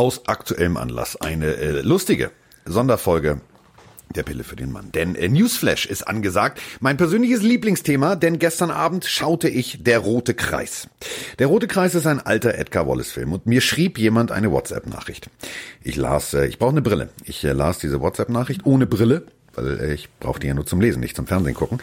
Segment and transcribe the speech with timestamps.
[0.00, 2.30] aus aktuellem Anlass eine äh, lustige
[2.64, 3.42] Sonderfolge
[4.16, 4.90] der Pille für den Mann.
[4.92, 6.58] Denn äh, Newsflash ist angesagt.
[6.80, 10.88] Mein persönliches Lieblingsthema, denn gestern Abend schaute ich Der Rote Kreis.
[11.38, 15.28] Der Rote Kreis ist ein alter Edgar Wallace-Film und mir schrieb jemand eine WhatsApp-Nachricht.
[15.82, 17.10] Ich las, äh, ich brauche eine Brille.
[17.24, 21.00] Ich äh, las diese WhatsApp-Nachricht ohne Brille weil äh, ich brauchte ja nur zum Lesen,
[21.00, 21.78] nicht zum Fernsehen gucken,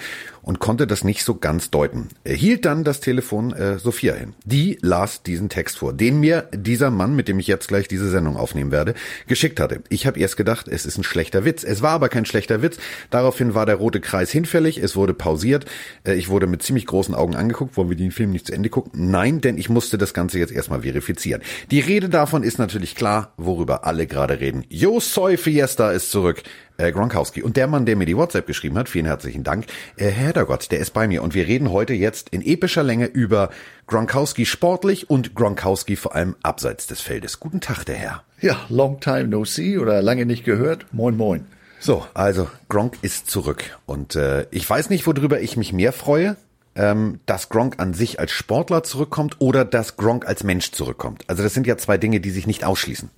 [0.47, 2.07] und konnte das nicht so ganz deuten.
[2.23, 4.33] Er hielt dann das Telefon äh, Sophia hin.
[4.45, 8.09] Die las diesen Text vor, den mir dieser Mann, mit dem ich jetzt gleich diese
[8.09, 8.93] Sendung aufnehmen werde,
[9.27, 9.81] geschickt hatte.
[9.89, 11.65] Ich habe erst gedacht, es ist ein schlechter Witz.
[11.65, 12.77] Es war aber kein schlechter Witz.
[13.09, 15.65] Daraufhin war der rote Kreis hinfällig, es wurde pausiert.
[16.05, 17.75] Äh, ich wurde mit ziemlich großen Augen angeguckt.
[17.75, 18.93] Wollen wir den Film nicht zu Ende gucken?
[18.95, 21.41] Nein, denn ich musste das Ganze jetzt erstmal verifizieren.
[21.71, 24.63] Die Rede davon ist natürlich klar, worüber alle gerade reden.
[24.69, 26.43] Yo Soy Fiesta ist zurück
[26.77, 27.41] äh, Gronkowski.
[27.41, 29.65] Und der Mann, der mir die WhatsApp geschrieben hat, vielen herzlichen Dank,
[29.97, 31.23] äh, Herr Gott, der ist bei mir.
[31.23, 33.49] Und wir reden heute jetzt in epischer Länge über
[33.87, 37.39] Gronkowski sportlich und Gronkowski vor allem abseits des Feldes.
[37.39, 38.23] Guten Tag, der Herr.
[38.41, 40.85] Ja, long time no see oder lange nicht gehört.
[40.91, 41.45] Moin, moin.
[41.79, 43.77] So, also Gronk ist zurück.
[43.85, 46.35] Und äh, ich weiß nicht, worüber ich mich mehr freue,
[46.75, 51.23] ähm, dass Gronk an sich als Sportler zurückkommt oder dass Gronk als Mensch zurückkommt.
[51.27, 53.09] Also das sind ja zwei Dinge, die sich nicht ausschließen.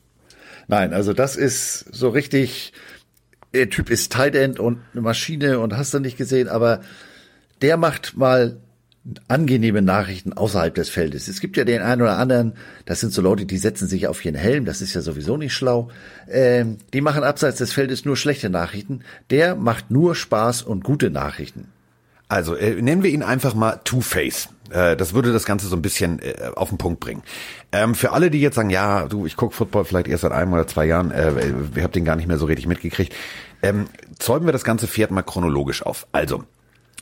[0.68, 2.74] Nein, also das ist so richtig
[3.54, 6.82] der Typ ist Tight End und eine Maschine und hast du nicht gesehen, aber
[7.62, 8.58] der macht mal
[9.28, 11.28] angenehme Nachrichten außerhalb des Feldes.
[11.28, 12.54] Es gibt ja den einen oder anderen,
[12.86, 15.54] das sind so Leute, die setzen sich auf ihren Helm, das ist ja sowieso nicht
[15.54, 15.90] schlau.
[16.30, 19.02] Ähm, die machen abseits des Feldes nur schlechte Nachrichten.
[19.30, 21.70] Der macht nur Spaß und gute Nachrichten.
[22.28, 24.50] Also äh, nennen wir ihn einfach mal Two-Face.
[24.70, 27.24] Äh, das würde das Ganze so ein bisschen äh, auf den Punkt bringen.
[27.72, 30.54] Ähm, für alle, die jetzt sagen, ja, du, ich gucke Football vielleicht erst seit einem
[30.54, 31.34] oder zwei Jahren, äh,
[31.74, 33.16] wir habt den gar nicht mehr so richtig mitgekriegt,
[33.64, 33.86] ähm,
[34.20, 36.06] zäumen wir das ganze Pferd mal chronologisch auf.
[36.12, 36.44] Also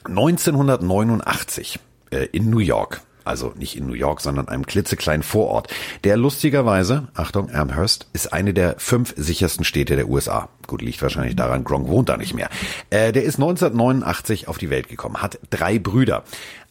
[0.07, 1.79] 1989
[2.11, 5.67] äh, in New York also nicht in New York, sondern einem klitzekleinen Vorort,
[6.03, 10.49] der lustigerweise, Achtung, Amherst, ist eine der fünf sichersten Städte der USA.
[10.65, 12.49] Gut, liegt wahrscheinlich daran, Gronk wohnt da nicht mehr.
[12.89, 16.23] Äh, der ist 1989 auf die Welt gekommen, hat drei Brüder.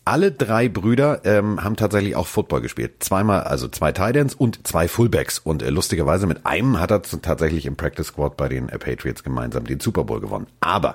[0.05, 2.93] Alle drei Brüder ähm, haben tatsächlich auch Football gespielt.
[3.01, 5.41] Zweimal, also zwei Titans und zwei Fullbacks.
[5.41, 9.25] Und äh, lustigerweise mit einem hat er tatsächlich im Practice Squad bei den äh, Patriots
[9.25, 10.47] gemeinsam den Super Bowl gewonnen.
[10.61, 10.95] Aber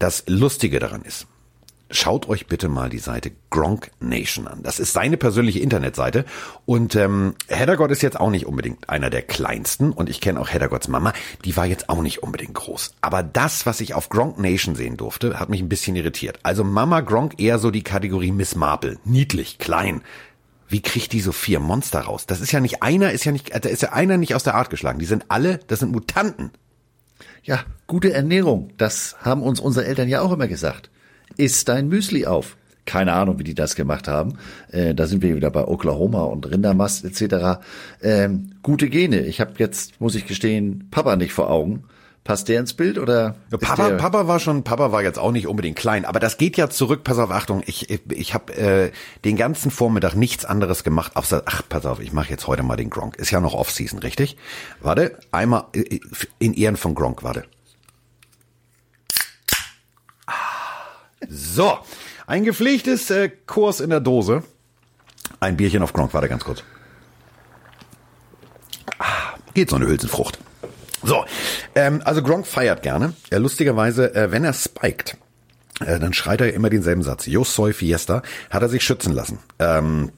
[0.00, 1.28] das Lustige daran ist,
[1.92, 4.62] schaut euch bitte mal die Seite Gronk Nation an.
[4.62, 6.24] Das ist seine persönliche Internetseite.
[6.64, 9.92] Und ähm, Heddergott ist jetzt auch nicht unbedingt einer der kleinsten.
[9.92, 11.12] Und ich kenne auch Heddergotts Mama.
[11.44, 12.94] Die war jetzt auch nicht unbedingt groß.
[13.00, 16.40] Aber das, was ich auf Gronk Nation sehen durfte, hat mich ein bisschen irritiert.
[16.42, 18.98] Also Mama Gronk eher so die Kategorie Miss Marple.
[19.04, 20.02] Niedlich, klein.
[20.68, 22.26] Wie kriegt die so vier Monster raus?
[22.26, 24.54] Das ist ja nicht einer, ist ja nicht, da ist ja einer nicht aus der
[24.54, 24.98] Art geschlagen.
[24.98, 26.50] Die sind alle, das sind Mutanten.
[27.42, 28.70] Ja, gute Ernährung.
[28.78, 30.90] Das haben uns unsere Eltern ja auch immer gesagt
[31.36, 32.56] isst dein Müsli auf.
[32.84, 34.38] Keine Ahnung, wie die das gemacht haben.
[34.70, 37.60] Äh, da sind wir wieder bei Oklahoma und Rindermast etc.
[38.02, 39.20] Ähm, gute Gene.
[39.20, 41.84] Ich habe jetzt, muss ich gestehen, Papa nicht vor Augen.
[42.24, 43.34] Passt der ins Bild oder?
[43.50, 46.56] Ja, Papa, Papa war schon, Papa war jetzt auch nicht unbedingt klein, aber das geht
[46.56, 47.02] ja zurück.
[47.02, 48.92] Pass auf, Achtung, ich ich, habe äh,
[49.24, 52.76] den ganzen Vormittag nichts anderes gemacht, außer ach, pass auf, ich mache jetzt heute mal
[52.76, 53.16] den Gronk.
[53.16, 54.36] Ist ja noch Off-Season, richtig?
[54.80, 55.98] Warte, einmal äh,
[56.38, 57.42] in Ehren von Gronk, warte.
[61.34, 61.78] So,
[62.26, 64.42] ein gepflegtes äh, Kurs in der Dose.
[65.40, 66.62] Ein Bierchen auf Gronk, warte ganz kurz.
[68.98, 70.38] Ah, geht so eine Hülsenfrucht.
[71.02, 71.24] So,
[71.74, 73.14] ähm, also Gronk feiert gerne.
[73.30, 75.16] Ja, lustigerweise, äh, wenn er spiked,
[75.80, 77.24] äh, dann schreit er immer denselben Satz.
[77.24, 79.38] Yo soy fiesta, hat er sich schützen lassen.
[79.58, 80.12] Ähm,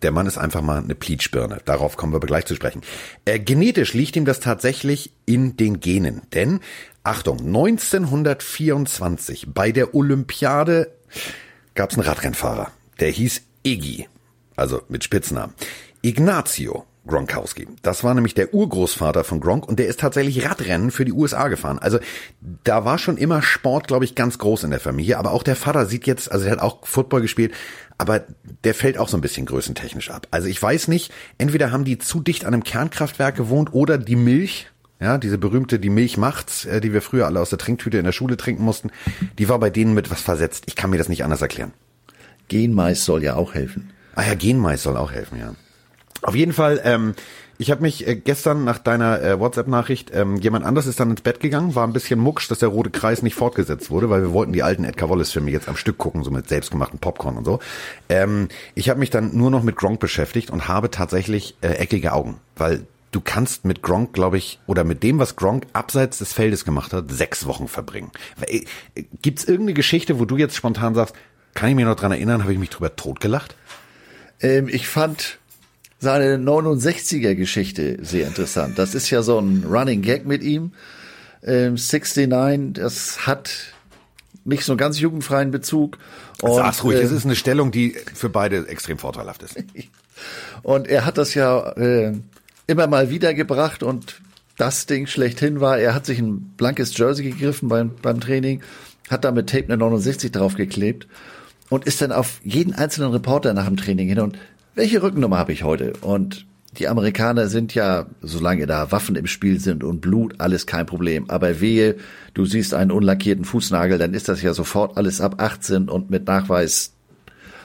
[0.00, 1.58] der Mann ist einfach mal eine Pleatschbirne.
[1.66, 2.80] Darauf kommen wir aber gleich zu sprechen.
[3.26, 6.22] Äh, genetisch liegt ihm das tatsächlich in den Genen.
[6.32, 6.60] Denn
[7.02, 10.92] Achtung, 1924 bei der Olympiade
[11.74, 14.06] gab es einen Radrennfahrer, der hieß Iggy,
[14.54, 15.54] also mit Spitznamen.
[16.02, 17.66] Ignazio Gronkowski.
[17.82, 21.48] Das war nämlich der Urgroßvater von Gronk und der ist tatsächlich Radrennen für die USA
[21.48, 21.78] gefahren.
[21.78, 21.98] Also
[22.64, 25.16] da war schon immer Sport, glaube ich, ganz groß in der Familie.
[25.16, 27.54] Aber auch der Vater sieht jetzt, also der hat auch Football gespielt,
[27.96, 28.24] aber
[28.64, 30.28] der fällt auch so ein bisschen größentechnisch ab.
[30.30, 34.16] Also ich weiß nicht, entweder haben die zu dicht an einem Kernkraftwerk gewohnt oder die
[34.16, 34.68] Milch
[35.00, 38.04] ja, diese berühmte, die Milch macht's, äh, die wir früher alle aus der Trinktüte in
[38.04, 38.90] der Schule trinken mussten,
[39.38, 40.64] die war bei denen mit was versetzt.
[40.66, 41.72] Ich kann mir das nicht anders erklären.
[42.48, 43.90] Genmais soll ja auch helfen.
[44.14, 45.54] Ah ja, Genmais soll auch helfen, ja.
[46.22, 47.14] Auf jeden Fall, ähm,
[47.56, 51.22] ich habe mich äh, gestern nach deiner äh, WhatsApp-Nachricht, ähm, jemand anders ist dann ins
[51.22, 54.32] Bett gegangen, war ein bisschen mucksch, dass der rote Kreis nicht fortgesetzt wurde, weil wir
[54.32, 57.58] wollten die alten Edgar Wallace-Filme jetzt am Stück gucken, so mit selbstgemachten Popcorn und so.
[58.10, 62.12] Ähm, ich habe mich dann nur noch mit Gronk beschäftigt und habe tatsächlich äh, eckige
[62.12, 66.32] Augen, weil du kannst mit Gronk, glaube ich, oder mit dem, was Gronk abseits des
[66.32, 68.10] Feldes gemacht hat, sechs Wochen verbringen.
[68.46, 68.64] Äh,
[69.22, 71.14] gibt's irgendeine Geschichte, wo du jetzt spontan sagst,
[71.54, 73.56] kann ich mir noch dran erinnern, habe ich mich drüber totgelacht?
[74.40, 75.38] Ähm, ich fand
[75.98, 78.78] seine 69er Geschichte sehr interessant.
[78.78, 80.72] Das ist ja so ein Running Gag mit ihm.
[81.42, 83.50] Ähm, 69, das hat
[84.44, 85.98] nicht so einen ganz jugendfreien Bezug.
[86.40, 89.56] Und, Sag's ruhig, äh, es ist eine Stellung, die für beide extrem vorteilhaft ist.
[90.62, 92.14] und er hat das ja äh,
[92.70, 94.20] immer mal wieder gebracht und
[94.56, 98.60] das Ding schlechthin war, er hat sich ein blankes Jersey gegriffen beim, beim Training,
[99.08, 101.08] hat da mit Tape eine 69 draufgeklebt
[101.68, 104.38] und ist dann auf jeden einzelnen Reporter nach dem Training hin und
[104.76, 105.94] welche Rückennummer habe ich heute?
[106.00, 106.46] Und
[106.78, 111.28] die Amerikaner sind ja, solange da Waffen im Spiel sind und Blut, alles kein Problem.
[111.28, 111.96] Aber wehe,
[112.34, 116.28] du siehst einen unlackierten Fußnagel, dann ist das ja sofort alles ab 18 und mit
[116.28, 116.92] Nachweis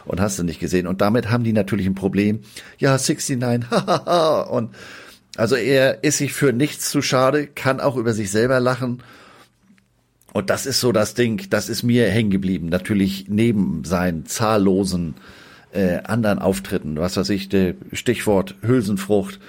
[0.06, 0.88] und hast du nicht gesehen.
[0.88, 2.40] Und damit haben die natürlich ein Problem.
[2.78, 4.42] Ja, 69, hahaha.
[4.42, 4.69] und
[5.38, 9.04] also er ist sich für nichts zu schade, kann auch über sich selber lachen.
[10.34, 12.69] Und das ist so das Ding, das ist mir hängen geblieben.
[12.69, 15.16] Natürlich neben seinen zahllosen
[15.72, 17.50] äh, anderen Auftritten, was weiß ich,
[17.94, 19.40] Stichwort Hülsenfrucht,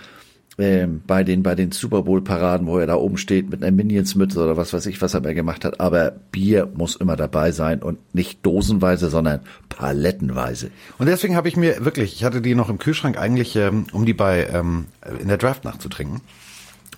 [0.59, 3.73] äh, bei den bei den Super Bowl Paraden, wo er da oben steht mit einer
[3.75, 5.81] Minions Mütze oder was weiß ich, was er mehr gemacht hat.
[5.81, 10.71] Aber Bier muss immer dabei sein und nicht dosenweise, sondern palettenweise.
[10.99, 14.07] Und deswegen habe ich mir wirklich, ich hatte die noch im Kühlschrank eigentlich, ähm, um
[14.07, 14.87] die bei ähm,
[15.21, 16.21] in der Draft nachzutrinken.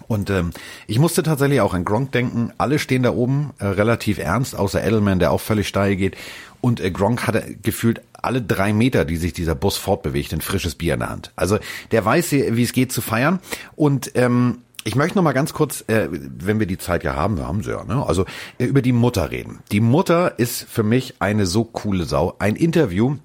[0.06, 0.50] Und ähm,
[0.86, 2.52] ich musste tatsächlich auch an Gronk denken.
[2.58, 6.16] Alle stehen da oben äh, relativ ernst, außer Edelman, der auch völlig steil geht.
[6.60, 10.74] Und äh, Gronk hatte gefühlt alle drei Meter, die sich dieser Bus fortbewegt, ein frisches
[10.74, 11.32] Bier in der Hand.
[11.36, 11.58] Also
[11.90, 13.40] der weiß, wie es geht zu feiern.
[13.76, 17.36] Und ähm, ich möchte noch mal ganz kurz, äh, wenn wir die Zeit ja haben,
[17.36, 18.04] wir haben sie ja, ne?
[18.06, 18.24] also
[18.58, 19.58] äh, über die Mutter reden.
[19.70, 22.36] Die Mutter ist für mich eine so coole Sau.
[22.38, 23.16] Ein Interview,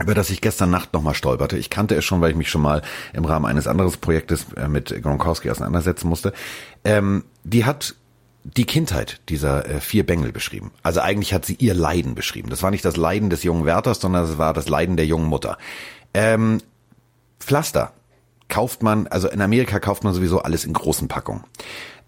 [0.00, 1.56] über das ich gestern Nacht nochmal stolperte.
[1.56, 2.82] Ich kannte es schon, weil ich mich schon mal
[3.12, 6.32] im Rahmen eines anderen Projektes äh, mit Gronkowski auseinandersetzen musste.
[6.84, 7.94] Ähm, die hat
[8.44, 10.70] die Kindheit dieser äh, vier Bengel beschrieben.
[10.82, 12.50] Also eigentlich hat sie ihr Leiden beschrieben.
[12.50, 15.26] Das war nicht das Leiden des jungen Wärters, sondern es war das Leiden der jungen
[15.26, 15.58] Mutter.
[16.14, 16.60] Ähm,
[17.40, 17.92] Pflaster
[18.48, 21.44] kauft man, also in Amerika kauft man sowieso alles in großen Packungen.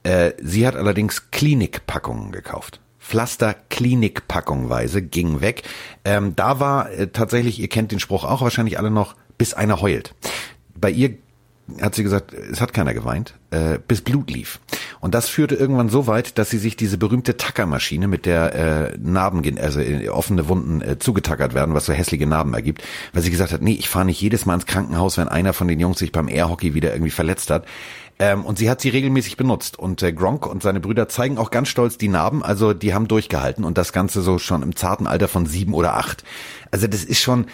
[0.04, 2.80] Äh, sie hat allerdings Klinikpackungen gekauft.
[3.08, 5.62] Pflaster Klinikpackungweise ging weg.
[6.04, 9.80] Ähm, da war äh, tatsächlich, ihr kennt den Spruch auch wahrscheinlich alle noch, bis einer
[9.80, 10.14] heult.
[10.78, 11.16] Bei ihr
[11.80, 14.60] hat sie gesagt, es hat keiner geweint, äh, bis Blut lief.
[15.00, 18.98] Und das führte irgendwann so weit, dass sie sich diese berühmte Tackermaschine, mit der äh,
[18.98, 22.82] Narben, also äh, offene Wunden äh, zugetackert werden, was so hässliche Narben ergibt,
[23.14, 25.68] weil sie gesagt hat, nee, ich fahre nicht jedes Mal ins Krankenhaus, wenn einer von
[25.68, 27.64] den Jungs sich beim Airhockey wieder irgendwie verletzt hat.
[28.20, 29.78] Ähm, und sie hat sie regelmäßig benutzt.
[29.78, 32.42] Und äh, Gronk und seine Brüder zeigen auch ganz stolz die Narben.
[32.42, 35.94] Also die haben durchgehalten und das Ganze so schon im zarten Alter von sieben oder
[35.94, 36.24] acht.
[36.70, 37.46] Also das ist schon,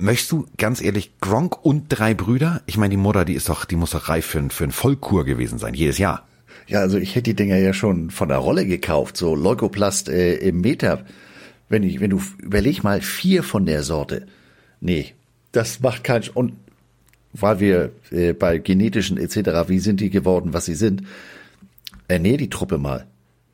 [0.00, 2.62] Möchtest du ganz ehrlich Gronk und drei Brüder?
[2.66, 5.24] Ich meine, die Mutter, die ist doch, die muss doch reif für, für einen Vollkur
[5.24, 6.24] gewesen sein, jedes Jahr.
[6.68, 10.34] Ja, also ich hätte die Dinger ja schon von der Rolle gekauft, so Leukoplast äh,
[10.36, 11.04] im Meter.
[11.68, 14.26] Wenn ich, wenn du überleg mal vier von der Sorte.
[14.80, 15.14] Nee,
[15.50, 16.52] das macht keinen und
[17.40, 19.68] weil wir äh, bei genetischen etc.
[19.68, 21.02] Wie sind die geworden, was sie sind?
[22.08, 23.06] Ernähr die Truppe mal.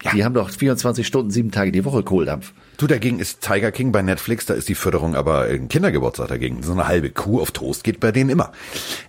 [0.02, 0.12] Ja.
[0.12, 2.52] Die haben doch 24 Stunden, sieben Tage die Woche Kohldampf.
[2.76, 6.62] Du, dagegen ist Tiger King bei Netflix, da ist die Förderung aber ein Kindergeburtstag dagegen.
[6.62, 8.52] So eine halbe Kuh auf Toast geht bei denen immer.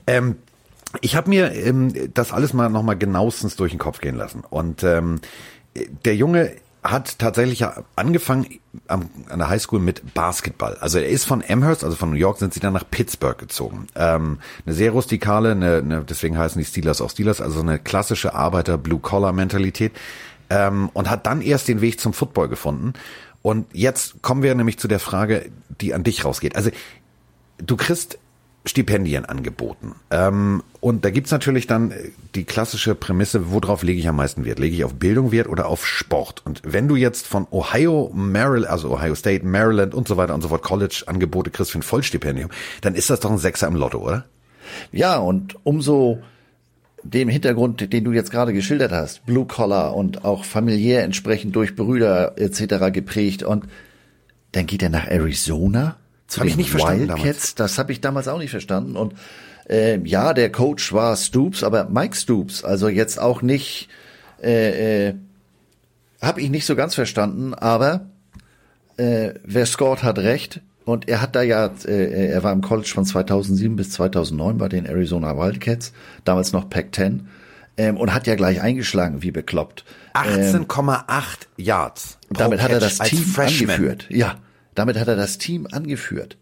[0.08, 0.38] Ähm,
[1.02, 4.44] ich habe mir ähm, das alles mal nochmal genauestens durch den Kopf gehen lassen.
[4.50, 5.20] Und ähm,
[6.06, 6.54] der Junge
[6.92, 7.66] hat tatsächlich
[7.96, 10.78] angefangen am, an der Highschool mit Basketball.
[10.80, 13.88] Also er ist von Amherst, also von New York, sind sie dann nach Pittsburgh gezogen.
[13.96, 18.36] Ähm, eine sehr rustikale, eine, eine, deswegen heißen die Steelers auch Steelers, also eine klassische
[18.36, 19.94] Arbeiter-Blue-Collar-Mentalität.
[20.50, 22.94] Ähm, und hat dann erst den Weg zum Football gefunden.
[23.42, 25.50] Und jetzt kommen wir nämlich zu der Frage,
[25.82, 26.56] die an dich rausgeht.
[26.56, 26.70] Also
[27.58, 28.20] du kriegst
[28.66, 29.96] Stipendien angeboten.
[30.12, 31.94] Ähm, und da gibt's natürlich dann
[32.34, 34.60] die klassische Prämisse, worauf lege ich am meisten Wert?
[34.60, 36.42] Lege ich auf Bildung Wert oder auf Sport?
[36.46, 40.42] Und wenn du jetzt von Ohio, Maryland, also Ohio State, Maryland und so weiter und
[40.42, 42.50] so fort College-Angebote kriegst für ein Vollstipendium,
[42.82, 44.26] dann ist das doch ein Sechser im Lotto, oder?
[44.92, 46.20] Ja, und umso
[47.04, 51.76] dem Hintergrund, den du jetzt gerade geschildert hast, Blue Collar und auch familiär entsprechend durch
[51.76, 52.92] Brüder etc.
[52.92, 53.66] geprägt und
[54.54, 57.56] dann geht er nach Arizona zu hab ich nicht Wildcats.
[57.56, 58.96] Das habe ich damals auch nicht verstanden.
[58.96, 59.14] Und
[59.70, 63.90] äh, ja, der Coach war Stoops, aber Mike Stoops, also jetzt auch nicht,
[64.42, 65.16] äh, äh,
[66.22, 67.54] habe ich nicht so ganz verstanden.
[67.54, 68.08] Aber
[68.98, 70.62] äh, wer scored, hat recht.
[70.86, 74.70] Und er hat da ja, äh, er war im College von 2007 bis 2009 bei
[74.70, 75.94] den Arizona Wildcats,
[76.26, 77.22] damals noch Pac-10,
[77.78, 79.84] ähm, und hat ja gleich eingeschlagen, wie bekloppt.
[80.14, 80.64] 18,8 ähm,
[81.58, 82.20] Yards.
[82.30, 83.72] Damit hat er das Team Freshman.
[83.72, 84.06] angeführt.
[84.10, 84.36] Ja,
[84.76, 86.38] damit hat er das Team angeführt.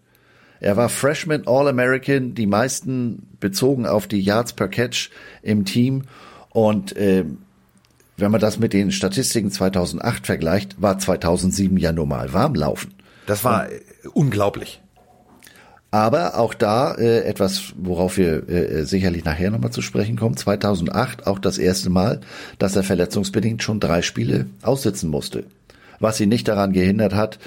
[0.59, 5.09] Er war Freshman All-American, die meisten bezogen auf die Yards per Catch
[5.41, 6.03] im Team.
[6.51, 7.25] Und äh,
[8.17, 12.93] wenn man das mit den Statistiken 2008 vergleicht, war 2007 ja normal warm laufen.
[13.25, 13.67] Das war
[14.03, 14.81] Und, unglaublich.
[15.91, 20.37] Aber auch da äh, etwas, worauf wir äh, sicherlich nachher nochmal zu sprechen kommen.
[20.37, 22.21] 2008 auch das erste Mal,
[22.57, 25.43] dass er verletzungsbedingt schon drei Spiele aussitzen musste.
[25.99, 27.37] Was ihn nicht daran gehindert hat,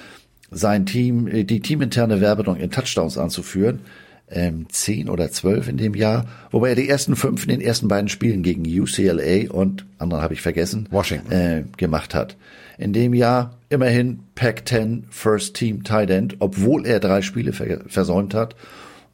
[0.56, 3.80] sein Team, äh, die teaminterne Werbung in Touchdowns anzuführen.
[4.28, 7.86] Ähm, zehn oder zwölf in dem Jahr, wobei er die ersten fünf in den ersten
[7.86, 12.36] beiden Spielen gegen UCLA und anderen habe ich vergessen, Washington äh, gemacht hat.
[12.76, 18.56] In dem Jahr immerhin Pac-10 First Team Tight End, obwohl er drei Spiele versäumt hat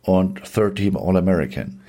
[0.01, 1.81] und Third Team All-American.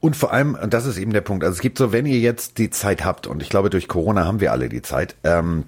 [0.00, 2.18] Und vor allem, und das ist eben der Punkt, also es gibt so, wenn ihr
[2.18, 5.64] jetzt die Zeit habt, und ich glaube durch Corona haben wir alle die Zeit, ähm,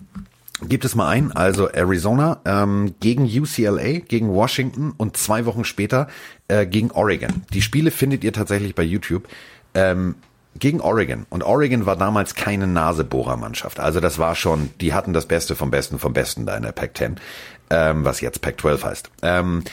[0.68, 6.08] gibt es mal ein, also Arizona ähm, gegen UCLA, gegen Washington und zwei Wochen später
[6.48, 7.42] äh, gegen Oregon.
[7.52, 9.28] Die Spiele findet ihr tatsächlich bei YouTube.
[9.74, 10.16] Ähm,
[10.58, 11.26] gegen Oregon.
[11.30, 13.80] Und Oregon war damals keine Nasebohrermannschaft.
[13.80, 16.72] Also das war schon, die hatten das Beste vom Besten vom Besten da in der
[16.72, 17.16] Pac-10,
[17.70, 19.10] ähm, was jetzt Pac-12 heißt.
[19.22, 19.64] Ähm,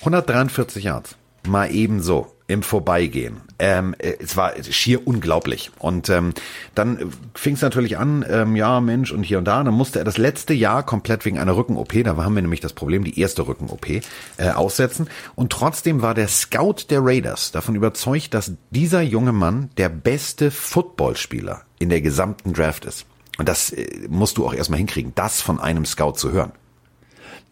[0.00, 1.16] 143 Yards.
[1.46, 3.40] Mal ebenso im Vorbeigehen.
[3.58, 5.70] Ähm, äh, es war schier unglaublich.
[5.78, 6.34] Und ähm,
[6.74, 9.62] dann fing es natürlich an, ähm, ja Mensch und hier und da.
[9.62, 12.74] Dann musste er das letzte Jahr komplett wegen einer Rücken-OP, da haben wir nämlich das
[12.74, 15.08] Problem, die erste Rücken-OP, äh, aussetzen.
[15.34, 20.50] Und trotzdem war der Scout der Raiders davon überzeugt, dass dieser junge Mann der beste
[20.50, 23.06] Footballspieler in der gesamten Draft ist.
[23.38, 26.52] Und das äh, musst du auch erstmal hinkriegen, das von einem Scout zu hören.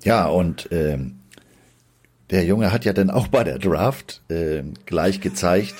[0.04, 1.21] Ja, und ähm,
[2.30, 5.74] der Junge hat ja dann auch bei der Draft äh, gleich gezeigt,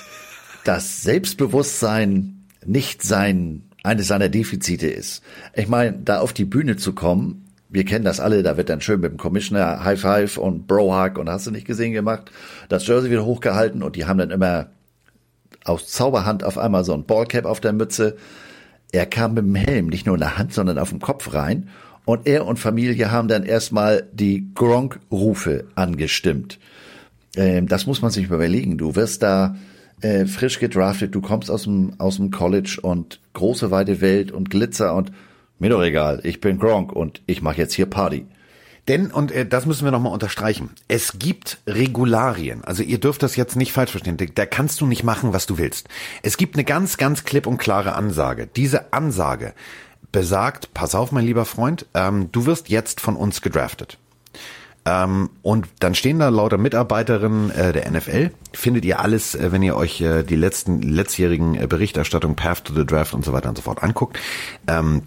[0.63, 5.23] dass Selbstbewusstsein nicht sein eines seiner Defizite ist.
[5.53, 8.81] Ich meine, da auf die Bühne zu kommen, wir kennen das alle, da wird dann
[8.81, 12.31] schön mit dem Commissioner High Five und Brohug und hast du nicht gesehen gemacht,
[12.69, 14.67] das Jersey wieder hochgehalten und die haben dann immer
[15.65, 18.15] aus Zauberhand auf einmal so ein Ballcap auf der Mütze.
[18.91, 21.69] Er kam mit dem Helm nicht nur in der Hand, sondern auf dem Kopf rein
[22.05, 26.59] und er und Familie haben dann erstmal die Gronk-Rufe angestimmt.
[27.35, 28.77] Ähm, das muss man sich überlegen.
[28.77, 29.55] Du wirst da
[30.01, 34.49] äh, frisch gedraftet, du kommst aus dem, aus dem College und große weite Welt und
[34.49, 35.11] Glitzer und
[35.59, 38.25] mir doch egal, ich bin Gronk und ich mache jetzt hier Party.
[38.89, 42.65] Denn, und äh, das müssen wir nochmal unterstreichen, es gibt Regularien.
[42.65, 44.17] Also ihr dürft das jetzt nicht falsch verstehen.
[44.35, 45.87] Da kannst du nicht machen, was du willst.
[46.21, 48.49] Es gibt eine ganz, ganz klipp und klare Ansage.
[48.53, 49.53] Diese Ansage
[50.13, 53.97] besagt, pass auf, mein lieber Freund, ähm, du wirst jetzt von uns gedraftet.
[54.85, 58.31] Ähm, und dann stehen da lauter Mitarbeiterinnen äh, der NFL.
[58.53, 62.73] Findet ihr alles, äh, wenn ihr euch äh, die letzten letztjährigen äh, Berichterstattung Path to
[62.73, 64.19] the Draft und so weiter und so fort anguckt.
[64.67, 65.03] Ähm,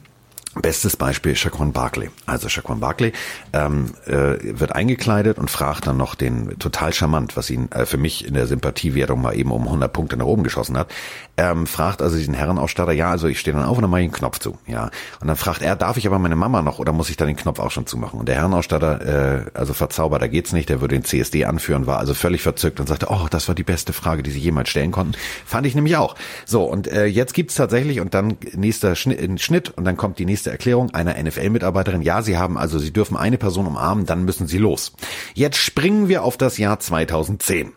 [0.62, 2.10] Bestes Beispiel Shaquan Barkley.
[2.25, 3.12] Also Shaquan Barkley
[3.52, 7.98] ähm, äh, wird eingekleidet und fragt dann noch den total charmant, was ihn äh, für
[7.98, 10.90] mich in der Sympathiewertung mal eben um 100 Punkte nach oben geschossen hat.
[11.36, 14.06] Ähm, fragt also diesen Herrenausstatter, ja, also ich stehe dann auf und dann mache ich
[14.06, 14.56] einen Knopf zu.
[14.66, 17.28] Ja, und dann fragt er, darf ich aber meine Mama noch oder muss ich dann
[17.28, 18.18] den Knopf auch schon zumachen?
[18.18, 21.98] Und der Herrenausstatter, äh, also verzaubert, da geht's nicht, der würde den CSD anführen, war
[21.98, 24.92] also völlig verzückt und sagte, oh, das war die beste Frage, die sie jemals stellen
[24.92, 25.12] konnten.
[25.44, 26.14] Fand ich nämlich auch.
[26.46, 30.25] So und äh, jetzt gibt's tatsächlich und dann nächster Schnitt, Schnitt und dann kommt die
[30.25, 32.02] nächste Erklärung einer NFL-Mitarbeiterin.
[32.02, 34.92] Ja, sie haben also, sie dürfen eine Person umarmen, dann müssen sie los.
[35.34, 37.72] Jetzt springen wir auf das Jahr 2010.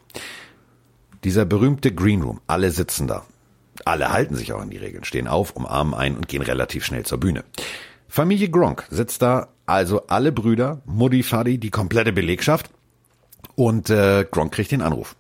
[1.24, 2.40] Dieser berühmte Green Room.
[2.48, 3.26] Alle sitzen da.
[3.86, 7.06] Alle halten sich auch an die Regeln, stehen auf, umarmen ein und gehen relativ schnell
[7.06, 7.44] zur Bühne.
[8.08, 12.70] Familie Gronk sitzt da, also alle Brüder, Mutti, Fadi, die komplette Belegschaft.
[13.56, 15.16] Und äh, Gronk kriegt den Anruf.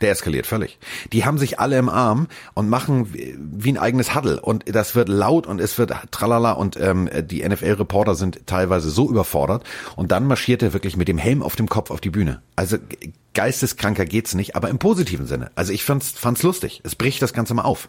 [0.00, 0.78] Der eskaliert völlig.
[1.12, 5.08] Die haben sich alle im Arm und machen wie ein eigenes Huddle und das wird
[5.08, 9.64] laut und es wird tralala und ähm, die NFL-Reporter sind teilweise so überfordert
[9.96, 12.42] und dann marschiert er wirklich mit dem Helm auf dem Kopf auf die Bühne.
[12.54, 12.76] Also
[13.34, 15.50] geisteskranker geht's nicht, aber im positiven Sinne.
[15.54, 16.80] Also ich fand's, fand's lustig.
[16.84, 17.88] Es bricht das Ganze mal auf.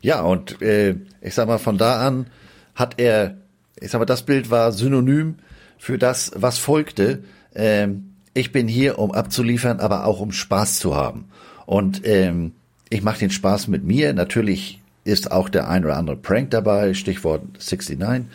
[0.00, 2.26] Ja, und äh, ich sag mal, von da an
[2.74, 3.38] hat er,
[3.80, 5.36] ich sag mal, das Bild war synonym
[5.78, 7.24] für das, was folgte.
[7.54, 11.30] Ähm, ich bin hier, um abzuliefern, aber auch um Spaß zu haben.
[11.66, 12.52] Und ähm,
[12.88, 14.12] ich mache den Spaß mit mir.
[14.12, 18.26] Natürlich ist auch der ein oder andere Prank dabei, Stichwort 69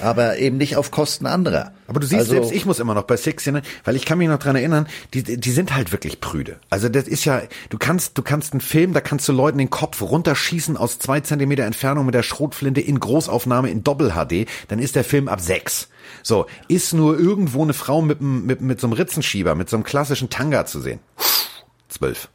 [0.00, 1.72] aber eben nicht auf Kosten anderer.
[1.86, 4.28] Aber du siehst also, selbst, ich muss immer noch bei 69, weil ich kann mich
[4.28, 6.58] noch dran erinnern, die, die sind halt wirklich prüde.
[6.70, 9.70] Also das ist ja, du kannst, du kannst einen Film, da kannst du Leuten den
[9.70, 14.94] Kopf runterschießen aus zwei Zentimeter Entfernung mit der Schrotflinte in Großaufnahme in Doppel-HD, dann ist
[14.94, 15.88] der Film ab sechs.
[16.22, 19.84] So, ist nur irgendwo eine Frau mit, mit, mit so einem Ritzenschieber, mit so einem
[19.84, 21.00] klassischen Tanga zu sehen.
[21.88, 22.28] Zwölf.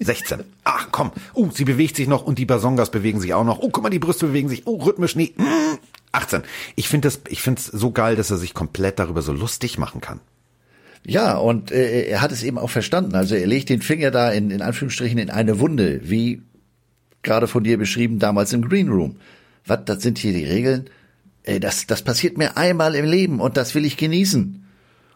[0.00, 0.40] 16.
[0.64, 1.12] Ach komm.
[1.34, 3.58] Oh, sie bewegt sich noch und die Basongas bewegen sich auch noch.
[3.58, 4.66] Oh, guck mal, die Brüste bewegen sich.
[4.66, 5.14] Oh, rhythmisch.
[5.14, 5.34] Nee.
[6.12, 6.40] 18.
[6.40, 6.44] Mm,
[6.76, 9.78] ich finde das, ich finde es so geil, dass er sich komplett darüber so lustig
[9.78, 10.20] machen kann.
[11.06, 13.14] Ja, und äh, er hat es eben auch verstanden.
[13.14, 16.42] Also er legt den Finger da in, in Anführungsstrichen in eine Wunde, wie
[17.22, 19.16] gerade von dir beschrieben damals im Green Room.
[19.66, 20.88] Was, das sind hier die Regeln?
[21.42, 24.64] Ey, das, das passiert mir einmal im Leben und das will ich genießen.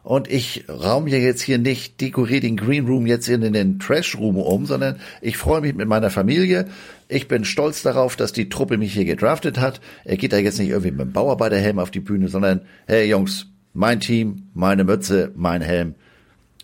[0.05, 4.17] Und ich raum ja jetzt hier nicht, dekoriere den Green Room jetzt in den Trash
[4.17, 6.67] Room um, sondern ich freue mich mit meiner Familie.
[7.09, 9.81] Ich bin stolz darauf, dass die Truppe mich hier gedraftet hat.
[10.05, 13.47] Er geht da jetzt nicht irgendwie mit dem Bauarbeiterhelm auf die Bühne, sondern, hey Jungs,
[13.73, 15.95] mein Team, meine Mütze, mein Helm.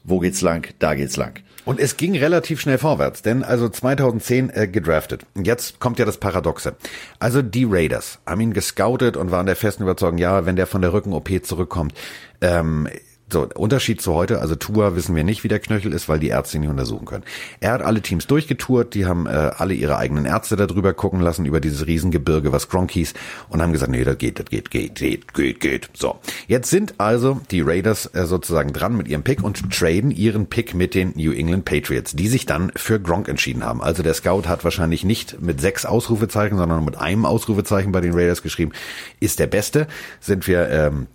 [0.04, 0.68] Wo geht's lang?
[0.78, 1.40] Da geht's lang.
[1.64, 5.24] Und es ging relativ schnell vorwärts, denn also 2010 äh, gedraftet.
[5.34, 6.76] Und jetzt kommt ja das Paradoxe.
[7.18, 10.82] Also die Raiders haben ihn gescoutet und waren der festen Überzeugung, ja, wenn der von
[10.82, 11.94] der Rücken-OP zurückkommt,
[12.40, 12.88] ähm,
[13.32, 16.28] so, Unterschied zu heute, also Tour wissen wir nicht, wie der Knöchel ist, weil die
[16.28, 17.24] Ärzte ihn nicht untersuchen können.
[17.60, 21.46] Er hat alle Teams durchgetourt, die haben äh, alle ihre eigenen Ärzte darüber gucken lassen,
[21.46, 23.14] über dieses Riesengebirge, was Gronk hieß,
[23.48, 25.90] und haben gesagt, nee, das geht, das geht, geht, geht, geht, geht.
[25.94, 30.46] So, jetzt sind also die Raiders äh, sozusagen dran mit ihrem Pick und traden ihren
[30.46, 33.82] Pick mit den New England Patriots, die sich dann für Gronk entschieden haben.
[33.82, 38.12] Also der Scout hat wahrscheinlich nicht mit sechs Ausrufezeichen, sondern mit einem Ausrufezeichen bei den
[38.12, 38.72] Raiders geschrieben,
[39.20, 39.86] ist der Beste.
[40.20, 41.06] Sind wir ähm,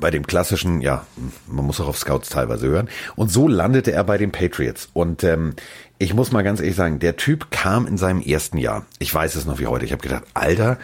[0.00, 1.06] bei dem klassischen, ja,
[1.46, 2.88] man muss auch auf Scouts teilweise hören.
[3.16, 4.88] Und so landete er bei den Patriots.
[4.92, 5.54] Und ähm,
[5.98, 8.86] ich muss mal ganz ehrlich sagen, der Typ kam in seinem ersten Jahr.
[8.98, 9.84] Ich weiß es noch wie heute.
[9.84, 10.78] Ich habe gedacht, Alter,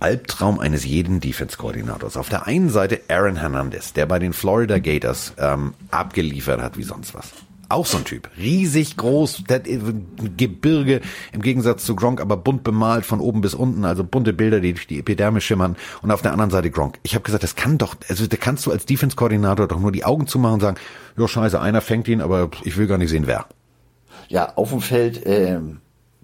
[0.00, 2.16] Albtraum eines jeden Defense-Koordinators.
[2.16, 6.82] Auf der einen Seite Aaron Hernandez, der bei den Florida Gators ähm, abgeliefert hat wie
[6.82, 7.32] sonst was.
[7.72, 8.28] Auch so ein Typ.
[8.36, 9.60] Riesig groß, äh,
[10.36, 11.00] Gebirge,
[11.32, 14.74] im Gegensatz zu Gronk, aber bunt bemalt von oben bis unten, also bunte Bilder, die
[14.74, 15.76] durch die Epiderme schimmern.
[16.02, 16.98] Und auf der anderen Seite Gronk.
[17.02, 20.04] Ich habe gesagt, das kann doch, also da kannst du als Defense-Koordinator doch nur die
[20.04, 20.76] Augen zumachen und sagen,
[21.16, 23.46] ja scheiße, einer fängt ihn, aber ich will gar nicht sehen, wer.
[24.28, 25.80] Ja, auf dem Feld ähm,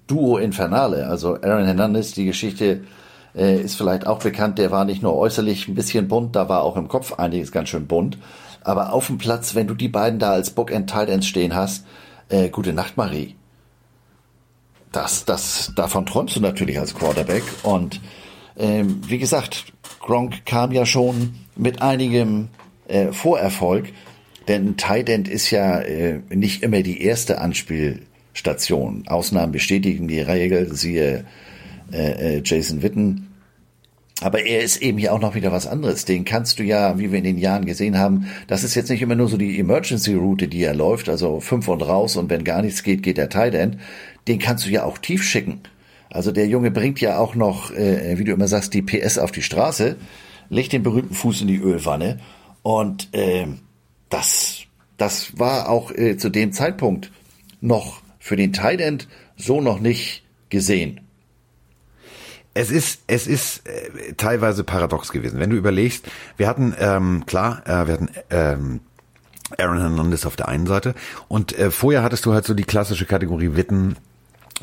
[0.06, 2.82] Duo Infernale, also Aaron Hernandez, die Geschichte
[3.34, 6.62] äh, ist vielleicht auch bekannt, der war nicht nur äußerlich ein bisschen bunt, da war
[6.62, 8.18] auch im Kopf einiges ganz schön bunt.
[8.62, 11.84] Aber auf dem Platz, wenn du die beiden da als Book and Tight stehen hast,
[12.28, 13.34] äh, gute Nacht, Marie.
[14.92, 17.42] Das, das, davon träumst du natürlich als Quarterback.
[17.62, 18.00] Und
[18.56, 22.48] ähm, wie gesagt, Gronk kam ja schon mit einigem
[22.88, 23.92] äh, Vorerfolg,
[24.48, 29.04] denn Tight End ist ja äh, nicht immer die erste Anspielstation.
[29.06, 31.24] Ausnahmen bestätigen die Regel, siehe
[31.92, 33.27] äh, äh, Jason Witten.
[34.20, 36.04] Aber er ist eben hier auch noch wieder was anderes.
[36.04, 39.00] Den kannst du ja, wie wir in den Jahren gesehen haben, das ist jetzt nicht
[39.00, 42.62] immer nur so die Emergency-Route, die er läuft, also fünf und raus und wenn gar
[42.62, 43.78] nichts geht, geht der Tight End.
[44.26, 45.60] Den kannst du ja auch tief schicken.
[46.10, 49.30] Also der Junge bringt ja auch noch, äh, wie du immer sagst, die PS auf
[49.30, 49.96] die Straße,
[50.48, 52.18] legt den berühmten Fuß in die Ölwanne
[52.62, 53.46] und äh,
[54.08, 54.62] das,
[54.96, 57.12] das war auch äh, zu dem Zeitpunkt
[57.60, 61.00] noch für den Tight End so noch nicht gesehen.
[62.58, 65.38] Es ist, es ist äh, teilweise paradox gewesen.
[65.38, 68.80] Wenn du überlegst, wir hatten, ähm, klar, äh, wir hatten ähm,
[69.56, 70.96] Aaron Hernandez auf der einen Seite
[71.28, 73.94] und äh, vorher hattest du halt so die klassische Kategorie Witten,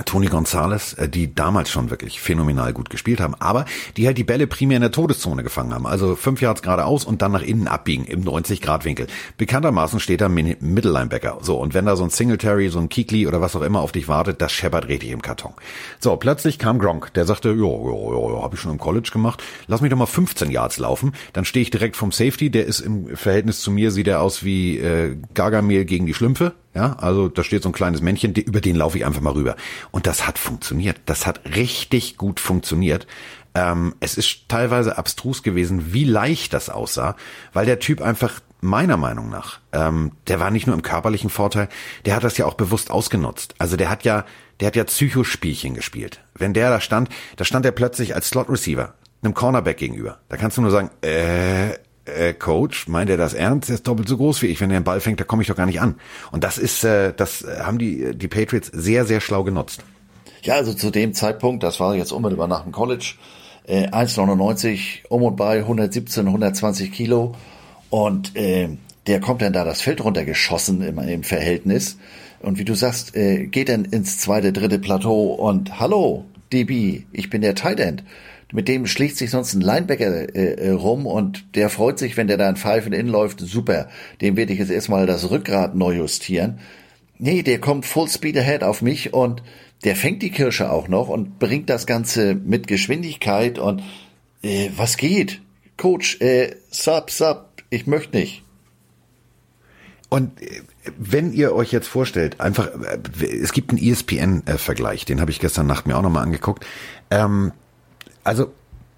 [0.04, 4.24] Tony Gonzalez, äh, die damals schon wirklich phänomenal gut gespielt haben, aber die halt die
[4.24, 5.86] Bälle primär in der Todeszone gefangen haben.
[5.86, 9.08] Also fünf Yards geradeaus und dann nach innen abbiegen im 90-Grad-Winkel.
[9.38, 11.38] Bekanntermaßen steht da Middle Linebacker.
[11.42, 13.92] So, und wenn da so ein Singletary, so ein Kikli oder was auch immer auf
[13.92, 15.54] dich wartet, das scheppert richtig im Karton.
[16.00, 19.42] So, plötzlich kam Gronk, der sagte, ja, ja, ja, hab ich schon im College gemacht.
[19.68, 21.14] Lass mich doch mal 15 Yards laufen.
[21.34, 24.44] Dann stehe ich direkt vom Safety, der ist im Verhältnis zu mir, sieht er aus
[24.44, 26.54] wie äh, Gargamel gegen die Schlümpfe.
[26.76, 29.56] Ja, also da steht so ein kleines Männchen, über den laufe ich einfach mal rüber.
[29.92, 30.98] Und das hat funktioniert.
[31.06, 33.08] Das hat richtig gut funktioniert.
[33.56, 37.16] Ähm, es ist teilweise abstrus gewesen, wie leicht das aussah,
[37.54, 41.70] weil der Typ einfach meiner Meinung nach, ähm, der war nicht nur im körperlichen Vorteil,
[42.04, 43.56] der hat das ja auch bewusst ausgenutzt.
[43.58, 44.26] Also der hat ja,
[44.60, 46.20] der hat ja Psychospielchen gespielt.
[46.34, 47.08] Wenn der da stand,
[47.38, 48.94] da stand er plötzlich als Slot Receiver
[49.26, 50.20] einem Cornerback gegenüber.
[50.30, 53.70] Da kannst du nur sagen, äh, äh, Coach, meint er das ernst?
[53.70, 54.62] Er ist doppelt so groß wie ich.
[54.62, 55.96] Wenn er den Ball fängt, da komme ich doch gar nicht an.
[56.32, 59.84] Und das ist, äh, das haben die, die Patriots sehr, sehr schlau genutzt.
[60.44, 63.16] Ja, also zu dem Zeitpunkt, das war jetzt unmittelbar nach dem College,
[63.66, 67.36] äh, 1,99 um und bei 117, 120 Kilo.
[67.90, 68.70] Und äh,
[69.08, 71.98] der kommt dann da das Feld runtergeschossen im, im Verhältnis.
[72.40, 77.30] Und wie du sagst, äh, geht dann ins zweite, dritte Plateau und hallo, DB, ich
[77.30, 78.04] bin der Tight End
[78.56, 82.28] mit dem schlägt sich sonst ein Linebacker äh, äh, rum und der freut sich, wenn
[82.28, 83.90] der da in Pfeifen in läuft, super.
[84.22, 86.60] Dem werde ich jetzt erstmal das Rückgrat neu justieren.
[87.18, 89.44] Nee, der kommt full speed ahead auf mich und
[89.84, 93.84] der fängt die Kirsche auch noch und bringt das Ganze mit Geschwindigkeit und
[94.42, 95.42] äh, was geht?
[95.78, 98.44] Coach, äh, sub, sub, ich möchte nicht.
[100.08, 100.62] Und äh,
[100.98, 105.68] wenn ihr euch jetzt vorstellt, einfach, äh, es gibt einen ESPN-Vergleich, den habe ich gestern
[105.68, 106.66] Nacht mir auch nochmal angeguckt.
[107.12, 107.52] Ähm,
[108.26, 108.52] also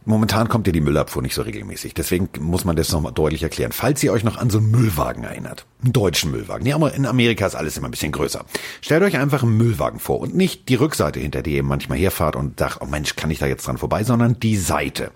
[0.05, 1.93] momentan kommt ja die Müllabfuhr nicht so regelmäßig.
[1.93, 3.73] Deswegen muss man das nochmal deutlich erklären.
[3.73, 6.65] Falls ihr euch noch an so einen Müllwagen erinnert, einen deutschen Müllwagen.
[6.65, 8.45] Ja, aber in Amerika ist alles immer ein bisschen größer.
[8.81, 12.35] Stellt euch einfach einen Müllwagen vor und nicht die Rückseite, hinter der ihr manchmal herfahrt
[12.35, 15.11] und sagt, oh Mensch, kann ich da jetzt dran vorbei, sondern die Seite.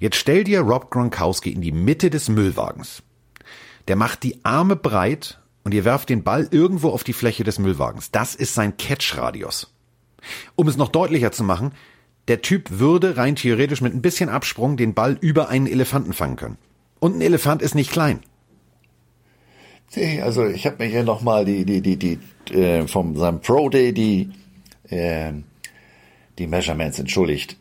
[0.00, 3.02] Jetzt stellt ihr Rob Gronkowski in die Mitte des Müllwagens.
[3.86, 7.58] Der macht die Arme breit und ihr werft den Ball irgendwo auf die Fläche des
[7.58, 8.10] Müllwagens.
[8.10, 9.72] Das ist sein Catch-Radius.
[10.56, 11.72] Um es noch deutlicher zu machen,
[12.28, 16.36] der Typ würde rein theoretisch mit ein bisschen Absprung den Ball über einen Elefanten fangen
[16.36, 16.58] können.
[17.00, 18.20] Und ein Elefant ist nicht klein.
[20.22, 22.18] Also ich habe mir hier nochmal die, die, die, die,
[22.52, 24.30] äh, vom seinem Pro Day die,
[24.88, 25.32] äh,
[26.38, 27.56] die Measurements, entschuldigt.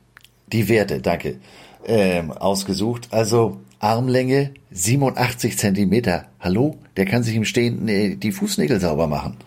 [0.52, 1.40] Die Werte, danke,
[1.86, 3.10] ähm, ausgesucht.
[3.12, 6.26] Also Armlänge 87 Zentimeter.
[6.40, 6.78] Hallo?
[6.96, 9.38] Der kann sich im Stehen äh, die Fußnägel sauber machen.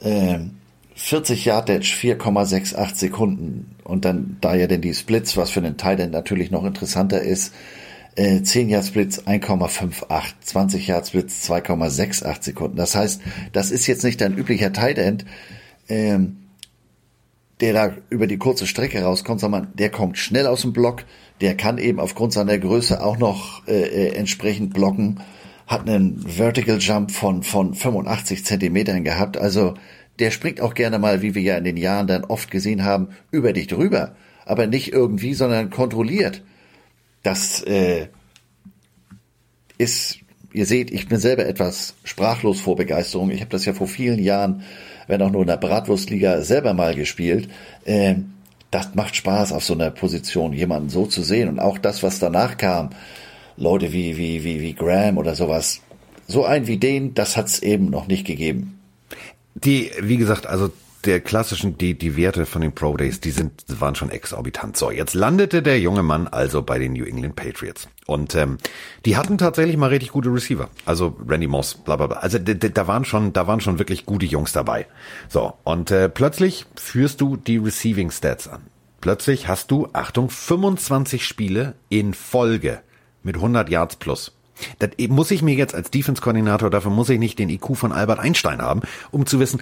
[0.00, 0.52] Ähm,
[0.96, 3.76] 40 Yard Dash, 4,68 Sekunden.
[3.84, 7.54] Und dann, da ja denn die Splits, was für einen Titan natürlich noch interessanter ist,
[8.16, 10.06] äh, 10 Yard Splits 1,58,
[10.40, 12.76] 20 Yard Splits 2,68 Sekunden.
[12.76, 13.20] Das heißt,
[13.52, 15.26] das ist jetzt nicht ein üblicher Tight End,
[15.90, 16.38] ähm,
[17.60, 21.04] der da über die kurze Strecke rauskommt, sondern der kommt schnell aus dem Block,
[21.42, 25.20] der kann eben aufgrund seiner Größe auch noch äh, äh entsprechend blocken,
[25.66, 29.74] hat einen Vertical Jump von, von 85 Zentimetern gehabt, also
[30.18, 33.08] der springt auch gerne mal, wie wir ja in den Jahren dann oft gesehen haben,
[33.30, 34.16] über dich drüber.
[34.44, 36.42] Aber nicht irgendwie, sondern kontrolliert.
[37.22, 38.08] Das äh,
[39.78, 40.18] ist,
[40.52, 43.30] ihr seht, ich bin selber etwas sprachlos vor Begeisterung.
[43.30, 44.62] Ich habe das ja vor vielen Jahren,
[45.06, 47.48] wenn auch nur in der Bratwurstliga, selber mal gespielt.
[47.84, 48.16] Äh,
[48.70, 51.48] das macht Spaß, auf so einer Position jemanden so zu sehen.
[51.48, 52.90] Und auch das, was danach kam,
[53.56, 55.80] Leute wie, wie, wie, wie Graham oder sowas,
[56.26, 58.75] so ein wie den, das hat's eben noch nicht gegeben.
[59.64, 60.70] Die, wie gesagt, also
[61.06, 64.76] der klassischen, die, die Werte von den Pro Days, die sind, waren schon exorbitant.
[64.76, 67.88] So, jetzt landete der junge Mann also bei den New England Patriots.
[68.06, 68.58] Und ähm,
[69.04, 70.68] die hatten tatsächlich mal richtig gute Receiver.
[70.84, 72.16] Also Randy Moss, bla bla bla.
[72.18, 74.86] Also da waren schon, da waren schon wirklich gute Jungs dabei.
[75.28, 78.62] So, und äh, plötzlich führst du die Receiving Stats an.
[79.00, 82.80] Plötzlich hast du, Achtung, 25 Spiele in Folge
[83.22, 84.35] mit 100 Yards plus.
[84.78, 88.18] Das muss ich mir jetzt als Defense-Koordinator, dafür muss ich nicht den IQ von Albert
[88.18, 89.60] Einstein haben, um zu wissen,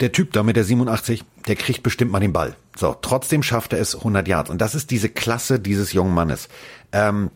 [0.00, 2.54] der Typ da mit der 87, der kriegt bestimmt mal den Ball.
[2.76, 4.50] So, trotzdem schafft er es 100 Yards.
[4.50, 6.48] Und das ist diese Klasse dieses jungen Mannes.
[6.92, 7.30] Ähm,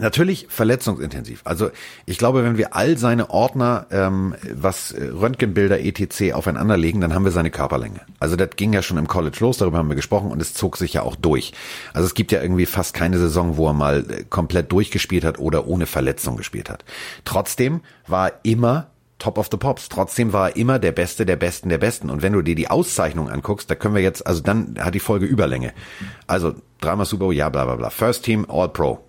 [0.00, 1.42] Natürlich verletzungsintensiv.
[1.44, 1.70] Also
[2.06, 6.32] ich glaube, wenn wir all seine Ordner, ähm, was äh, Röntgenbilder etc.
[6.32, 8.00] aufeinanderlegen, dann haben wir seine Körperlänge.
[8.20, 10.76] Also das ging ja schon im College los, darüber haben wir gesprochen und es zog
[10.76, 11.52] sich ja auch durch.
[11.92, 15.38] Also es gibt ja irgendwie fast keine Saison, wo er mal äh, komplett durchgespielt hat
[15.38, 16.84] oder ohne Verletzung gespielt hat.
[17.24, 19.88] Trotzdem war er immer Top of the Pops.
[19.88, 22.10] Trotzdem war er immer der Beste der Besten der Besten.
[22.10, 25.00] Und wenn du dir die Auszeichnung anguckst, da können wir jetzt, also dann hat die
[25.00, 25.72] Folge Überlänge.
[26.26, 27.90] Also dreimal Super ja, bla bla bla.
[27.90, 29.07] First Team All Pro.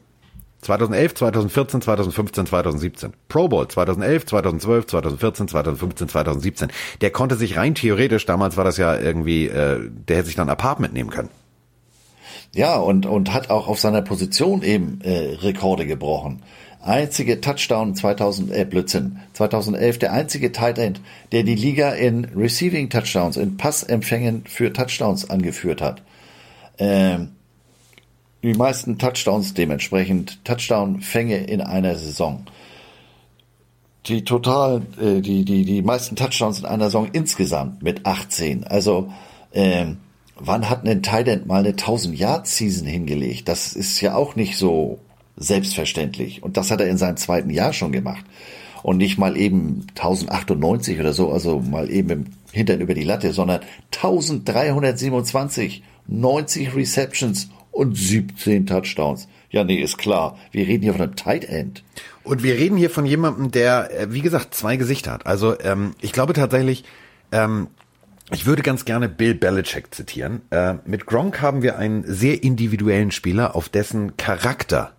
[0.62, 3.14] 2011, 2014, 2015, 2017.
[3.30, 6.72] Pro Bowl 2011, 2012, 2014, 2015, 2017.
[7.02, 10.50] Der konnte sich rein theoretisch, damals war das ja irgendwie, äh, der hätte sich dann
[10.50, 11.30] Apartment nehmen können.
[12.54, 16.42] Ja, und, und hat auch auf seiner Position eben äh, Rekorde gebrochen.
[16.82, 22.90] Einzige Touchdown 2000, äh, Blödsinn, 2011, der einzige Tight End, der die Liga in Receiving
[22.90, 26.02] Touchdowns, in Passempfängen für Touchdowns angeführt hat.
[26.78, 27.32] Ähm,
[28.44, 32.46] die meisten Touchdowns dementsprechend, Touchdown-Fänge in einer Saison.
[34.06, 38.64] Die total, äh, die, die, die meisten Touchdowns in einer Saison insgesamt mit 18.
[38.66, 39.12] Also,
[39.54, 39.98] ähm,
[40.36, 43.50] wann hat ein Thailand mal eine 1000-Yard-Season hingelegt?
[43.50, 45.00] Das ist ja auch nicht so
[45.36, 46.42] selbstverständlich.
[46.42, 48.26] Und das hat er in seinem zweiten Jahr schon gemacht.
[48.84, 53.34] Und nicht mal eben 1098 oder so, also mal eben im Hintern über die Latte,
[53.34, 53.60] sondern
[53.92, 59.28] 1327, 90 Receptions und 17 Touchdowns.
[59.52, 60.38] Ja, nee, ist klar.
[60.52, 61.84] Wir reden hier von einem Tight End.
[62.24, 65.26] Und wir reden hier von jemandem, der, äh, wie gesagt, zwei Gesichter hat.
[65.26, 66.84] Also ähm, ich glaube tatsächlich,
[67.32, 67.68] ähm,
[68.32, 70.42] ich würde ganz gerne Bill Belichick zitieren.
[70.52, 74.94] Äh, mit Gronk haben wir einen sehr individuellen Spieler, auf dessen Charakter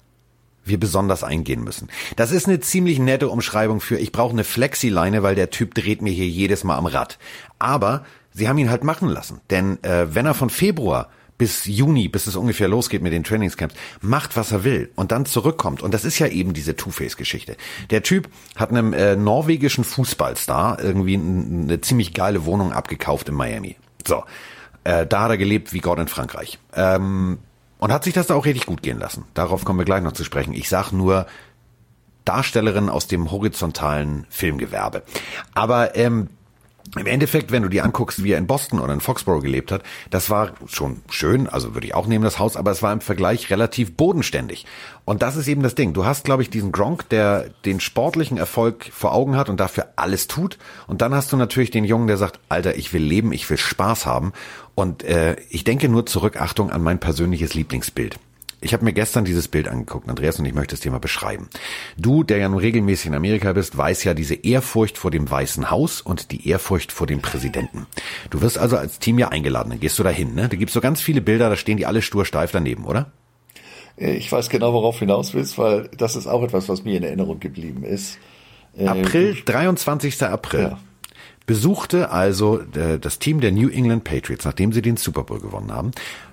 [0.64, 1.88] wir besonders eingehen müssen.
[2.16, 6.02] Das ist eine ziemlich nette Umschreibung für, ich brauche eine Flexileine, weil der Typ dreht
[6.02, 7.18] mir hier jedes Mal am Rad.
[7.58, 9.40] Aber sie haben ihn halt machen lassen.
[9.50, 13.74] Denn äh, wenn er von Februar bis Juni, bis es ungefähr losgeht mit den Trainingscamps,
[14.02, 15.80] macht, was er will und dann zurückkommt.
[15.80, 17.56] Und das ist ja eben diese Two-Face-Geschichte.
[17.88, 23.76] Der Typ hat einem äh, norwegischen Fußballstar irgendwie eine ziemlich geile Wohnung abgekauft in Miami.
[24.06, 24.24] So,
[24.84, 26.58] äh, da hat er gelebt wie Gott in Frankreich.
[26.74, 27.38] Ähm,
[27.78, 29.24] und hat sich das da auch richtig gut gehen lassen.
[29.32, 30.52] Darauf kommen wir gleich noch zu sprechen.
[30.52, 31.24] Ich sag nur
[32.26, 35.04] Darstellerin aus dem horizontalen Filmgewerbe.
[35.54, 36.28] Aber ähm,
[36.96, 39.82] im Endeffekt, wenn du dir anguckst, wie er in Boston oder in Foxborough gelebt hat,
[40.10, 43.00] das war schon schön, also würde ich auch nehmen das Haus, aber es war im
[43.00, 44.66] Vergleich relativ bodenständig.
[45.04, 45.92] Und das ist eben das Ding.
[45.92, 49.88] Du hast, glaube ich, diesen Gronk, der den sportlichen Erfolg vor Augen hat und dafür
[49.96, 50.58] alles tut.
[50.86, 53.58] Und dann hast du natürlich den Jungen, der sagt, Alter, ich will leben, ich will
[53.58, 54.32] Spaß haben.
[54.74, 58.18] Und äh, ich denke nur zurück, Achtung, an mein persönliches Lieblingsbild.
[58.60, 61.48] Ich habe mir gestern dieses Bild angeguckt, Andreas, und ich möchte es dir mal beschreiben.
[61.96, 65.70] Du, der ja nun regelmäßig in Amerika bist, weiß ja diese Ehrfurcht vor dem Weißen
[65.70, 67.86] Haus und die Ehrfurcht vor dem Präsidenten.
[68.28, 70.48] Du wirst also als Team ja eingeladen, dann gehst du da hin, ne?
[70.48, 73.10] Da gibt's so ganz viele Bilder, da stehen die alle stur steif daneben, oder?
[73.96, 76.96] Äh, ich weiß genau, worauf du hinaus willst, weil das ist auch etwas, was mir
[76.96, 78.18] in Erinnerung geblieben ist.
[78.76, 80.22] Äh, April, 23.
[80.24, 80.60] April.
[80.60, 80.80] Ja.
[81.46, 85.72] Besuchte also äh, das Team der New England Patriots, nachdem sie den Super Bowl gewonnen
[85.72, 85.90] haben,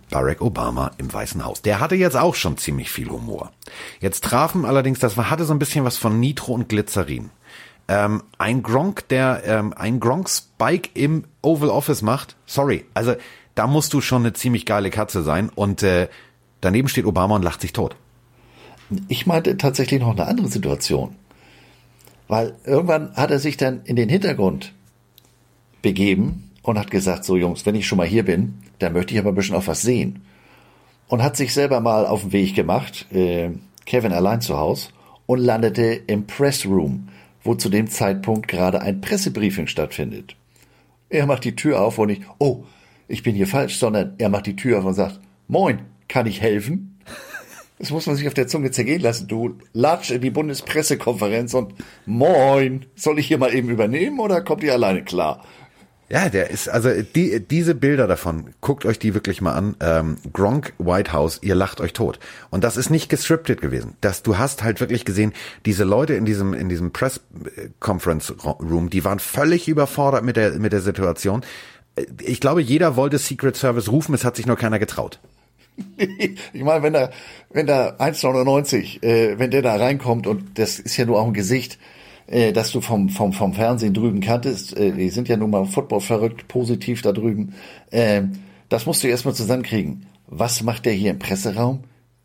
[0.09, 1.61] Barack Obama im Weißen Haus.
[1.61, 3.51] Der hatte jetzt auch schon ziemlich viel Humor.
[3.99, 7.29] Jetzt trafen allerdings, das hatte so ein bisschen was von Nitro und Glycerin.
[7.89, 13.15] Ähm, ein Gronk, der ähm, ein Gronk Spike im Oval Office macht, sorry, also
[13.55, 16.09] da musst du schon eine ziemlich geile Katze sein und äh,
[16.61, 17.95] daneben steht Obama und lacht sich tot.
[19.07, 21.15] Ich meinte tatsächlich noch eine andere Situation.
[22.27, 24.73] Weil irgendwann hat er sich dann in den Hintergrund
[25.81, 29.19] begeben und hat gesagt, so Jungs, wenn ich schon mal hier bin, dann möchte ich
[29.21, 30.23] aber ein bisschen auf was sehen.
[31.07, 33.51] Und hat sich selber mal auf den Weg gemacht, äh,
[33.85, 34.89] Kevin allein zu Hause,
[35.27, 37.07] und landete im Pressroom,
[37.41, 40.35] wo zu dem Zeitpunkt gerade ein Pressebriefing stattfindet.
[41.09, 42.65] Er macht die Tür auf und ich, oh,
[43.07, 46.41] ich bin hier falsch, sondern er macht die Tür auf und sagt, moin, kann ich
[46.41, 46.99] helfen?
[47.79, 49.27] Das muss man sich auf der Zunge zergehen lassen.
[49.27, 51.75] Du latsch in die Bundespressekonferenz und
[52.07, 55.45] moin, soll ich hier mal eben übernehmen oder kommt ihr alleine klar?
[56.09, 59.75] Ja, der ist, also die, diese Bilder davon, guckt euch die wirklich mal an.
[59.81, 62.19] Ähm, Gronk White House, ihr lacht euch tot.
[62.49, 63.95] Und das ist nicht gescriptet gewesen.
[63.99, 65.33] Das, du hast halt wirklich gesehen,
[65.65, 67.19] diese Leute in diesem, in diesem Press
[67.81, 71.43] Conference Room, die waren völlig überfordert mit der, mit der Situation.
[72.21, 75.19] Ich glaube, jeder wollte Secret Service rufen, es hat sich nur keiner getraut.
[75.97, 77.11] ich meine, wenn da,
[77.49, 81.33] wenn da 1,99, äh, wenn der da reinkommt und das ist ja nur auch ein
[81.33, 81.77] Gesicht,
[82.27, 84.75] äh, dass du vom, vom, vom Fernsehen drüben kanntest.
[84.77, 87.53] Äh, die sind ja nun mal Football verrückt, positiv da drüben.
[87.91, 88.23] Äh,
[88.69, 90.05] das musst du erstmal zusammenkriegen.
[90.27, 91.83] Was macht der hier im Presseraum?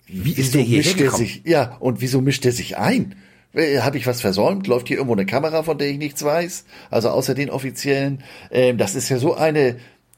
[0.08, 3.14] Wie ist der hier mischt der sich, Ja, und wieso mischt der sich ein?
[3.54, 4.66] Äh, Habe ich was versäumt?
[4.66, 6.64] Läuft hier irgendwo eine Kamera, von der ich nichts weiß?
[6.90, 8.22] Also außer den offiziellen.
[8.50, 9.76] Ähm, das ist ja so eine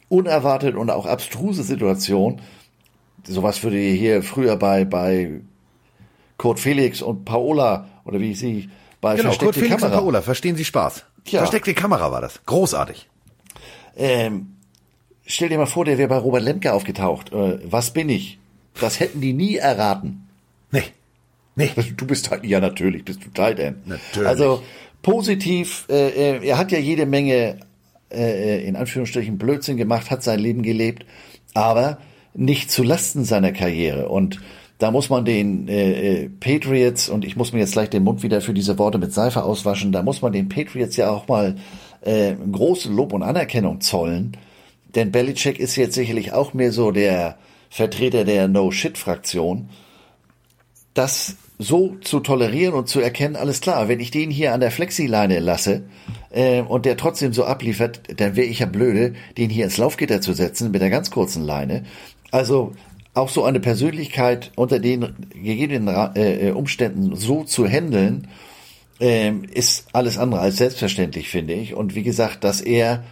[0.08, 2.40] unerwartete und auch abstruse Situation.
[3.26, 5.40] Sowas würde hier früher bei, bei
[6.36, 8.68] Kurt Felix und Paola oder wie sie
[9.04, 9.98] bei genau, Versteckte Kurt Felix Kamera.
[9.98, 11.04] und Paola, verstehen Sie Spaß.
[11.26, 11.40] Ja.
[11.40, 12.40] Versteckte Kamera war das.
[12.46, 13.08] Großartig.
[13.96, 14.56] Ähm,
[15.26, 17.32] stell dir mal vor, der wäre bei Robert Lemke aufgetaucht.
[17.32, 18.38] Äh, was bin ich?
[18.80, 20.26] Das hätten die nie erraten.
[20.70, 20.82] Nee.
[21.54, 21.70] Nee.
[21.96, 23.86] Du bist halt, ja natürlich, bist du Tight End.
[23.86, 24.26] Natürlich.
[24.26, 24.62] Also
[25.02, 27.58] positiv, äh, äh er hat ja jede Menge
[28.10, 31.04] äh, äh, in Anführungsstrichen Blödsinn gemacht, hat sein Leben gelebt,
[31.52, 31.98] aber
[32.32, 34.08] nicht zu Lasten seiner Karriere.
[34.08, 34.40] Und
[34.78, 38.22] da muss man den äh, äh, Patriots, und ich muss mir jetzt gleich den Mund
[38.22, 41.56] wieder für diese Worte mit Seife auswaschen, da muss man den Patriots ja auch mal
[42.02, 44.36] äh, große Lob und Anerkennung zollen.
[44.94, 47.36] Denn Belichick ist jetzt sicherlich auch mehr so der
[47.70, 49.68] Vertreter der No-Shit-Fraktion.
[50.92, 54.70] Das so zu tolerieren und zu erkennen, alles klar, wenn ich den hier an der
[54.70, 55.84] Flexileine lasse
[56.30, 60.20] äh, und der trotzdem so abliefert, dann wäre ich ja blöde, den hier ins Laufgitter
[60.20, 61.84] zu setzen mit der ganz kurzen Leine.
[62.32, 62.72] Also
[63.14, 68.28] auch so eine Persönlichkeit unter den gegebenen äh, äh, Umständen so zu handeln,
[69.00, 71.74] äh, ist alles andere als selbstverständlich, finde ich.
[71.74, 73.04] Und wie gesagt, dass er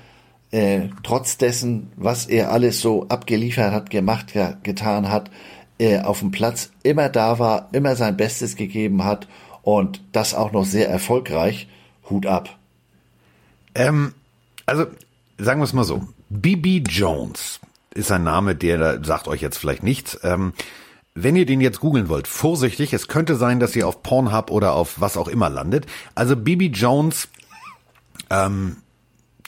[0.51, 5.31] äh, trotz dessen, was er alles so abgeliefert hat, gemacht, ja, getan hat,
[5.79, 9.29] äh, auf dem Platz immer da war, immer sein Bestes gegeben hat
[9.63, 11.69] und das auch noch sehr erfolgreich.
[12.11, 12.59] Hut ab.
[13.75, 14.13] Ähm,
[14.67, 14.87] also
[15.39, 16.03] sagen wir es mal so.
[16.29, 17.61] Bibi Jones
[17.95, 20.19] ist ein Name, der sagt euch jetzt vielleicht nichts.
[20.23, 20.53] Ähm,
[21.15, 24.73] wenn ihr den jetzt googeln wollt, vorsichtig, es könnte sein, dass ihr auf Pornhub oder
[24.73, 25.87] auf was auch immer landet.
[26.15, 27.29] Also Bibi Jones
[28.31, 28.79] ähm,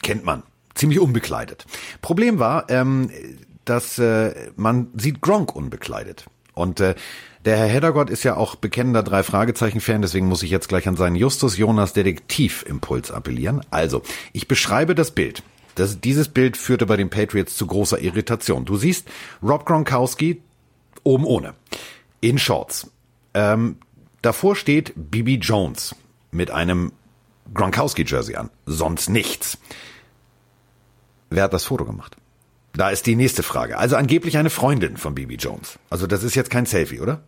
[0.03, 0.43] kennt man,
[0.75, 1.65] ziemlich unbekleidet.
[2.01, 3.09] Problem war, ähm,
[3.65, 6.25] dass äh, man sieht Gronk unbekleidet.
[6.53, 6.93] Und äh,
[7.45, 10.87] der Herr Heddergott ist ja auch bekennender drei Fragezeichen Fan, deswegen muss ich jetzt gleich
[10.87, 13.61] an seinen Justus Jonas Detektivimpuls appellieren.
[13.71, 14.01] Also,
[14.33, 15.43] ich beschreibe das Bild.
[15.75, 18.65] Das, dieses Bild führte bei den Patriots zu großer Irritation.
[18.65, 19.07] Du siehst
[19.43, 20.41] Rob Gronkowski
[21.03, 21.53] oben ohne,
[22.21, 22.91] in Shorts.
[23.33, 23.77] Ähm,
[24.21, 25.95] davor steht Bibi Jones
[26.31, 26.91] mit einem
[27.53, 28.49] Gronkowski-Jersey an.
[28.65, 29.57] Sonst nichts.
[31.29, 32.15] Wer hat das Foto gemacht?
[32.73, 33.77] Da ist die nächste Frage.
[33.77, 35.79] Also angeblich eine Freundin von Bibi Jones.
[35.89, 37.23] Also das ist jetzt kein Selfie, oder?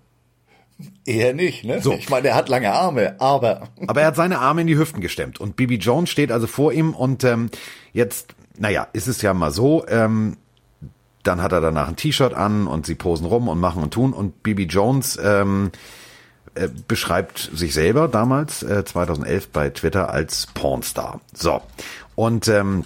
[1.06, 1.82] Eher nicht, ne?
[1.82, 1.94] So.
[1.94, 3.70] Ich meine, er hat lange Arme, aber.
[3.88, 5.40] Aber er hat seine Arme in die Hüften gestemmt.
[5.40, 7.50] Und Bibi Jones steht also vor ihm und ähm,
[7.98, 10.38] jetzt, naja, ist es ja mal so, ähm,
[11.24, 14.14] dann hat er danach ein T-Shirt an und sie posen rum und machen und tun.
[14.14, 15.72] Und Bibi Jones ähm,
[16.56, 21.20] äh, beschreibt sich selber damals, äh, 2011 bei Twitter, als Pornstar.
[21.34, 21.62] So.
[22.16, 22.86] Und ähm,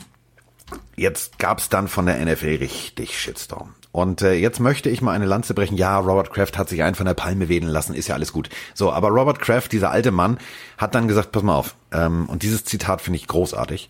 [0.96, 3.76] jetzt gab's dann von der NFL richtig Shitstorm.
[3.92, 5.76] Und äh, jetzt möchte ich mal eine Lanze brechen.
[5.76, 8.50] Ja, Robert Kraft hat sich einen von der Palme wedeln lassen, ist ja alles gut.
[8.74, 10.40] So, aber Robert Kraft, dieser alte Mann,
[10.78, 11.76] hat dann gesagt, pass mal auf.
[11.92, 13.90] Ähm, und dieses Zitat finde ich großartig.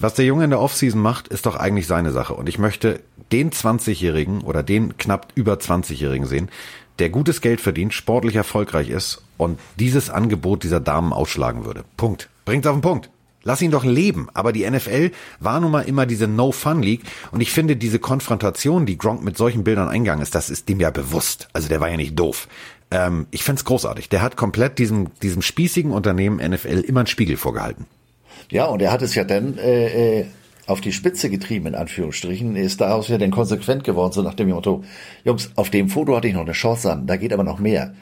[0.00, 2.34] Was der Junge in der Offseason macht, ist doch eigentlich seine Sache.
[2.34, 3.00] Und ich möchte
[3.30, 6.50] den 20-Jährigen oder den knapp über 20-Jährigen sehen,
[6.98, 11.84] der gutes Geld verdient, sportlich erfolgreich ist und dieses Angebot dieser Damen ausschlagen würde.
[11.96, 12.28] Punkt.
[12.44, 13.10] Bringt's auf den Punkt.
[13.44, 14.28] Lass ihn doch leben.
[14.34, 17.02] Aber die NFL war nun mal immer diese No-Fun-League.
[17.32, 20.80] Und ich finde, diese Konfrontation, die Gronk mit solchen Bildern eingegangen ist, das ist dem
[20.80, 21.48] ja bewusst.
[21.52, 22.46] Also der war ja nicht doof.
[22.90, 24.08] Ähm, ich find's großartig.
[24.08, 27.86] Der hat komplett diesem, diesem spießigen Unternehmen NFL immer einen Spiegel vorgehalten.
[28.52, 30.24] Ja, und er hat es ja dann äh, äh,
[30.66, 34.50] auf die Spitze getrieben, in Anführungsstrichen, ist daraus ja dann konsequent geworden, so nach dem
[34.50, 34.84] Motto,
[35.24, 37.94] Jungs, auf dem Foto hatte ich noch eine Chance an, da geht aber noch mehr.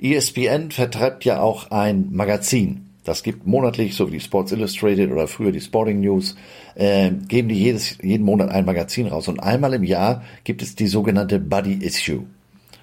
[0.00, 2.86] ESPN vertreibt ja auch ein Magazin.
[3.04, 6.36] Das gibt monatlich, so wie die Sports Illustrated oder früher die Sporting News,
[6.74, 9.28] äh, geben die jedes, jeden Monat ein Magazin raus.
[9.28, 12.24] Und einmal im Jahr gibt es die sogenannte Buddy Issue.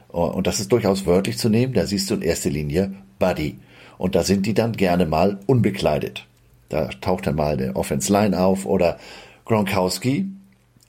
[0.09, 1.73] Und das ist durchaus wörtlich zu nehmen.
[1.73, 3.57] Da siehst du in erster Linie Buddy.
[3.97, 6.25] Und da sind die dann gerne mal unbekleidet.
[6.69, 8.97] Da taucht dann mal der Offense Line auf oder
[9.45, 10.27] Gronkowski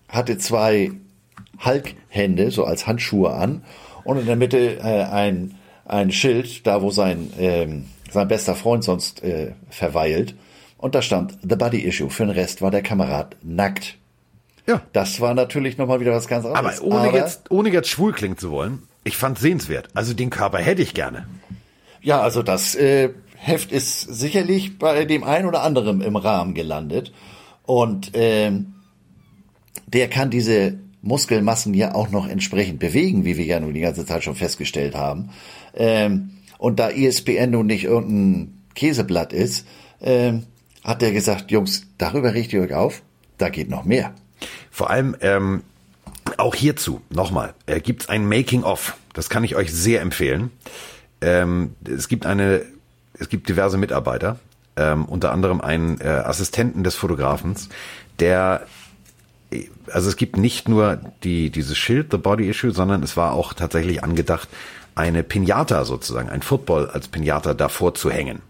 [0.09, 0.93] hatte zwei
[1.65, 3.63] Hulk-Hände, so als Handschuhe an
[4.05, 8.85] und in der Mitte äh, ein, ein Schild, da wo sein, ähm, sein bester Freund
[8.85, 10.35] sonst äh, verweilt.
[10.79, 12.11] Und da stand The Body Issue.
[12.11, 13.97] Für den Rest war der Kamerad nackt.
[14.67, 14.83] Ja.
[14.93, 16.81] Das war natürlich nochmal wieder was ganz anderes.
[16.81, 19.89] Aber ohne, Aber, jetzt, ohne jetzt schwul klingen zu wollen, ich fand sehenswert.
[19.95, 21.27] Also den Körper hätte ich gerne.
[22.03, 23.11] Ja, also das äh,
[23.47, 27.13] Heft ist sicherlich bei dem einen oder anderen im Rahmen gelandet.
[27.65, 28.75] Und ähm,
[29.87, 34.05] der kann diese Muskelmassen ja auch noch entsprechend bewegen, wie wir ja nun die ganze
[34.05, 35.31] Zeit schon festgestellt haben.
[35.75, 39.65] Ähm, und da ESPN nun nicht irgendein Käseblatt ist,
[40.01, 40.43] ähm,
[40.83, 43.03] hat er gesagt, Jungs, darüber richtet ihr euch auf,
[43.39, 44.13] da geht noch mehr.
[44.73, 45.63] Vor allem ähm,
[46.37, 48.97] auch hierzu, nochmal, äh, gibt ein Making-of.
[49.13, 50.51] Das kann ich euch sehr empfehlen.
[51.21, 52.63] Ähm, es gibt eine,
[53.19, 54.39] es gibt diverse Mitarbeiter,
[54.77, 57.69] ähm, unter anderem einen äh, Assistenten des Fotografens,
[58.19, 58.67] der
[59.93, 63.53] also es gibt nicht nur die, dieses Schild, The Body Issue, sondern es war auch
[63.53, 64.49] tatsächlich angedacht,
[64.95, 68.43] eine Pinata sozusagen, ein Football als Pinata davor zu hängen.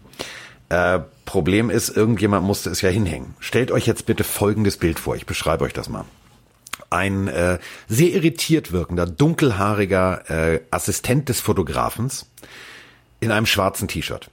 [0.69, 3.35] Äh, Problem ist, irgendjemand musste es ja hinhängen.
[3.39, 6.05] Stellt euch jetzt bitte folgendes Bild vor, ich beschreibe euch das mal.
[6.89, 12.27] Ein äh, sehr irritiert wirkender, dunkelhaariger äh, Assistent des Fotografens
[13.19, 14.29] in einem schwarzen T-Shirt.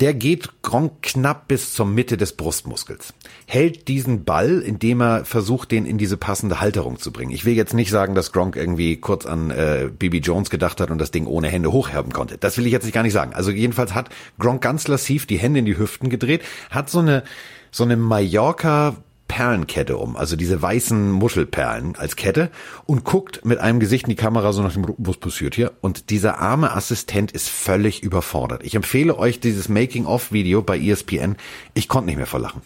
[0.00, 3.14] Der geht Gronk knapp bis zur Mitte des Brustmuskels.
[3.46, 7.32] Hält diesen Ball, indem er versucht, den in diese passende Halterung zu bringen.
[7.32, 10.92] Ich will jetzt nicht sagen, dass Gronk irgendwie kurz an äh, Bibi Jones gedacht hat
[10.92, 12.38] und das Ding ohne Hände hochherben konnte.
[12.38, 13.34] Das will ich jetzt nicht gar nicht sagen.
[13.34, 17.24] Also jedenfalls hat Gronk ganz lassiv die Hände in die Hüften gedreht, hat so eine
[17.70, 18.96] so eine Mallorca
[19.28, 22.50] Perlenkette um, also diese weißen Muschelperlen als Kette
[22.86, 25.72] und guckt mit einem Gesicht in die Kamera so nach dem, was passiert hier?
[25.80, 28.64] Und dieser arme Assistent ist völlig überfordert.
[28.64, 31.36] Ich empfehle euch dieses Making-of-Video bei ESPN.
[31.74, 32.62] Ich konnte nicht mehr verlachen.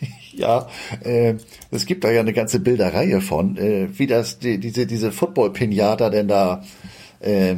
[0.36, 0.68] Ja,
[1.04, 1.34] äh,
[1.70, 6.10] es gibt da ja eine ganze Bilderreihe von, äh, wie das die, diese diese Football-Pinata
[6.10, 6.64] denn da
[7.20, 7.54] äh,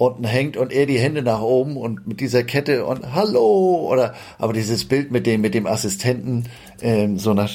[0.00, 4.14] unten hängt und er die Hände nach oben und mit dieser Kette und Hallo oder
[4.38, 6.44] aber dieses Bild mit dem mit dem Assistenten
[6.80, 7.54] ähm, so nach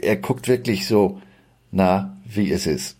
[0.00, 1.20] er guckt wirklich so
[1.70, 2.96] na wie es ist.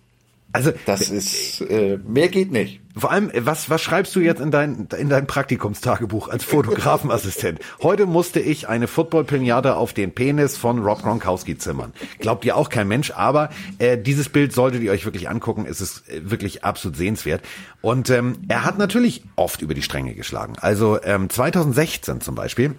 [0.54, 2.80] Also das ist äh, mehr geht nicht.
[2.96, 7.58] Vor allem, was was schreibst du jetzt in dein in dein Praktikumstagebuch als Fotografenassistent?
[7.82, 11.92] Heute musste ich eine Football-Pinata auf den Penis von Rob Gronkowski zimmern.
[12.20, 15.66] Glaubt ihr auch kein Mensch, aber äh, dieses Bild solltet ihr euch wirklich angucken.
[15.68, 17.42] Es ist äh, wirklich absolut sehenswert.
[17.82, 20.54] Und ähm, er hat natürlich oft über die Stränge geschlagen.
[20.60, 22.76] Also ähm, 2016 zum Beispiel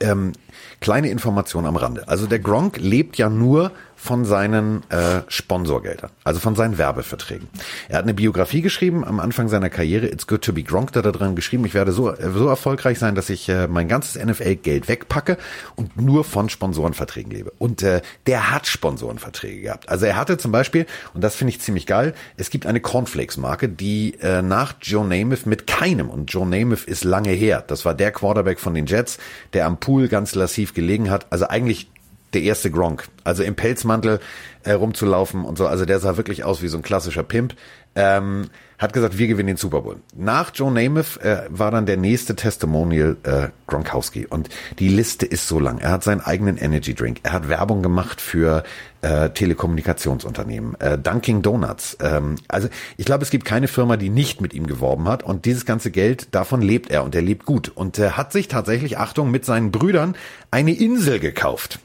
[0.00, 0.32] ähm,
[0.80, 2.08] kleine Information am Rande.
[2.08, 7.48] Also der Gronk lebt ja nur von seinen äh, Sponsorgeldern, also von seinen Werbeverträgen.
[7.88, 11.02] Er hat eine Biografie geschrieben am Anfang seiner Karriere, It's Good to be Gronk, da
[11.02, 15.36] drin geschrieben, ich werde so, so erfolgreich sein, dass ich äh, mein ganzes NFL-Geld wegpacke
[15.74, 17.52] und nur von Sponsorenverträgen lebe.
[17.58, 19.88] Und äh, der hat Sponsorenverträge gehabt.
[19.88, 23.68] Also er hatte zum Beispiel, und das finde ich ziemlich geil, es gibt eine Cornflakes-Marke,
[23.68, 27.94] die äh, nach Joe Namath mit keinem, und Joe Namath ist lange her, das war
[27.94, 29.18] der Quarterback von den Jets,
[29.54, 31.90] der am Pool ganz lassiv gelegen hat, also eigentlich
[32.34, 33.08] der erste Gronk.
[33.24, 34.20] Also im Pelzmantel
[34.64, 35.66] äh, rumzulaufen und so.
[35.66, 37.54] Also der sah wirklich aus wie so ein klassischer Pimp.
[37.94, 39.96] Ähm, hat gesagt, wir gewinnen den Super Bowl.
[40.14, 44.26] Nach Joe Namath äh, war dann der nächste Testimonial äh, Gronkowski.
[44.26, 45.78] Und die Liste ist so lang.
[45.78, 47.20] Er hat seinen eigenen Energy Drink.
[47.24, 48.62] Er hat Werbung gemacht für
[49.00, 51.96] äh, Telekommunikationsunternehmen, äh, Dunkin' Donuts.
[52.00, 55.24] Ähm, also ich glaube, es gibt keine Firma, die nicht mit ihm geworben hat.
[55.24, 57.72] Und dieses ganze Geld, davon lebt er und er lebt gut.
[57.74, 60.14] Und er hat sich tatsächlich, Achtung, mit seinen Brüdern
[60.52, 61.80] eine Insel gekauft.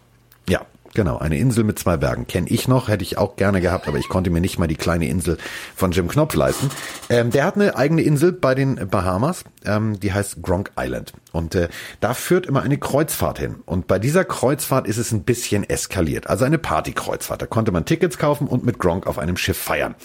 [0.96, 2.28] Genau, eine Insel mit zwei Bergen.
[2.28, 4.76] Kenne ich noch, hätte ich auch gerne gehabt, aber ich konnte mir nicht mal die
[4.76, 5.38] kleine Insel
[5.76, 6.70] von Jim Knopf leisten.
[7.10, 11.14] Ähm, der hat eine eigene Insel bei den Bahamas, ähm, die heißt Gronk Island.
[11.32, 11.70] Und äh,
[12.00, 13.56] da führt immer eine Kreuzfahrt hin.
[13.66, 16.28] Und bei dieser Kreuzfahrt ist es ein bisschen eskaliert.
[16.28, 17.41] Also eine Partykreuzfahrt.
[17.41, 19.96] Da konnte man Tickets kaufen und mit Gronk auf einem Schiff feiern.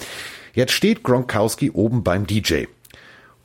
[0.55, 2.64] Jetzt steht Gronkowski oben beim DJ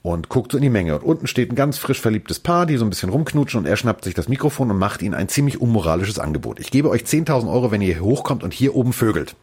[0.03, 0.95] und guckt so in die Menge.
[0.95, 3.77] Und unten steht ein ganz frisch verliebtes Paar, die so ein bisschen rumknutschen und er
[3.77, 6.59] schnappt sich das Mikrofon und macht ihnen ein ziemlich unmoralisches Angebot.
[6.59, 9.35] Ich gebe euch 10.000 Euro, wenn ihr hier hochkommt und hier oben vögelt.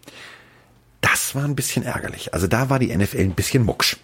[1.00, 2.34] Das war ein bisschen ärgerlich.
[2.34, 3.96] Also da war die NFL ein bisschen mucksch.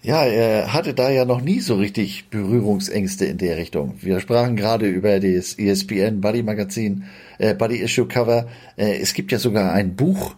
[0.00, 3.96] Ja, er hatte da ja noch nie so richtig Berührungsängste in der Richtung.
[4.00, 7.04] Wir sprachen gerade über das ESPN Buddy Magazin,
[7.38, 8.46] äh, Buddy Issue Cover.
[8.76, 10.36] Äh, es gibt ja sogar ein Buch,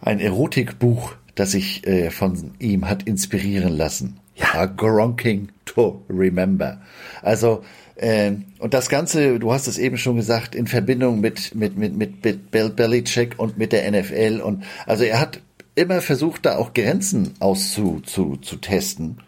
[0.00, 4.18] ein Erotikbuch, das sich äh, von ihm hat inspirieren lassen.
[4.34, 6.80] Ja, Gronking to Remember.
[7.22, 7.62] Also
[7.96, 11.96] äh, und das Ganze, du hast es eben schon gesagt, in Verbindung mit mit mit
[11.96, 15.40] mit, mit Bill Belichick und mit der NFL und also er hat
[15.74, 19.18] immer versucht, da auch Grenzen auszu zu, zu testen.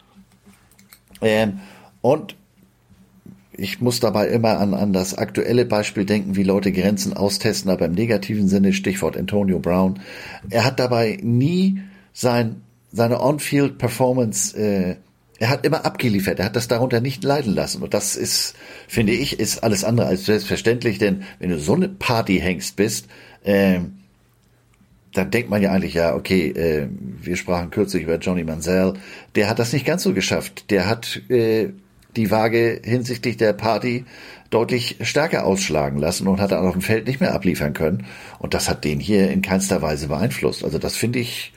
[1.20, 1.61] Ähm,
[2.00, 2.36] und
[3.53, 7.86] ich muss dabei immer an, an das aktuelle Beispiel denken, wie Leute Grenzen austesten, aber
[7.86, 10.00] im negativen Sinne, Stichwort Antonio Brown.
[10.50, 11.80] Er hat dabei nie
[12.13, 14.97] sein, seine On-Field-Performance, äh,
[15.39, 17.83] er hat immer abgeliefert, er hat das darunter nicht leiden lassen.
[17.83, 18.55] Und das ist,
[18.87, 23.07] finde ich, ist alles andere als selbstverständlich, denn wenn du so eine Party hängst bist,
[23.45, 23.81] äh,
[25.15, 26.89] dann denkt man ja eigentlich, ja, okay, äh,
[27.21, 28.95] wir sprachen kürzlich über Johnny Manziel,
[29.35, 30.71] der hat das nicht ganz so geschafft.
[30.71, 31.71] Der hat äh,
[32.17, 34.05] die Waage hinsichtlich der Party
[34.51, 38.07] deutlich stärker ausschlagen lassen und hat dann auf dem Feld nicht mehr abliefern können.
[38.39, 40.65] Und das hat den hier in keinster Weise beeinflusst.
[40.65, 41.53] Also das finde ich,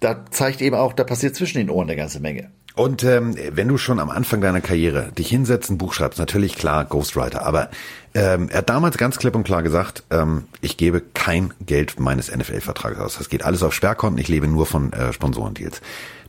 [0.00, 2.50] da zeigt eben auch, da passiert zwischen den Ohren eine ganze Menge.
[2.78, 6.54] Und ähm, wenn du schon am Anfang deiner Karriere dich hinsetzt, ein Buch schreibst, natürlich
[6.54, 7.70] klar Ghostwriter, aber
[8.14, 12.30] ähm, er hat damals ganz klipp und klar gesagt, ähm, ich gebe kein Geld meines
[12.34, 13.18] NFL-Vertrages aus.
[13.18, 15.80] Das geht alles auf Sperrkonten, ich lebe nur von äh, Sponsorendeals.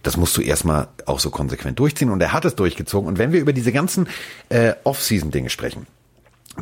[0.02, 3.08] Das musst du erstmal auch so konsequent durchziehen und er hat es durchgezogen.
[3.08, 4.08] Und wenn wir über diese ganzen
[4.50, 5.86] äh, Off-Season-Dinge sprechen,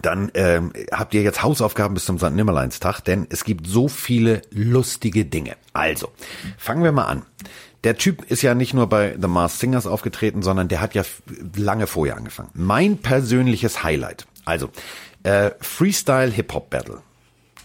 [0.01, 2.31] dann ähm, habt ihr jetzt Hausaufgaben bis zum St.
[2.31, 5.55] Nimmerleinstag, denn es gibt so viele lustige Dinge.
[5.73, 6.11] Also,
[6.57, 7.25] fangen wir mal an.
[7.83, 11.03] Der Typ ist ja nicht nur bei The Mars Singers aufgetreten, sondern der hat ja
[11.55, 12.49] lange vorher angefangen.
[12.53, 14.27] Mein persönliches Highlight.
[14.45, 14.69] Also,
[15.23, 17.01] äh, Freestyle Hip-Hop Battle.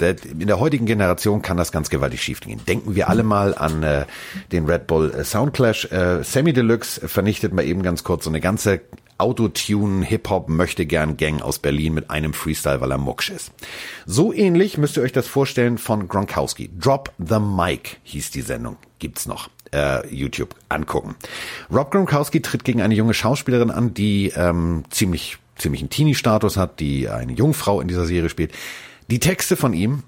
[0.02, 2.60] In der heutigen Generation kann das ganz gewaltig schiefgehen.
[2.66, 4.04] Denken wir alle mal an äh,
[4.50, 5.86] den Red Bull äh, Soundclash.
[5.86, 8.80] Äh, Sammy Deluxe vernichtet mal eben ganz kurz so eine ganze
[9.18, 13.52] Autotune Hip-Hop möchte gern Gang aus Berlin mit einem Freestyle, weil er mucksch ist.
[14.04, 16.70] So ähnlich müsst ihr euch das vorstellen von Gronkowski.
[16.76, 18.78] Drop the Mic hieß die Sendung.
[18.98, 19.48] Gibt's noch.
[19.72, 21.14] Äh, YouTube angucken.
[21.72, 27.08] Rob Gronkowski tritt gegen eine junge Schauspielerin an, die ähm, ziemlich ziemlichen Teenie-Status hat, die
[27.08, 28.52] eine Jungfrau in dieser Serie spielt.
[29.12, 30.04] Die Texte von ihm,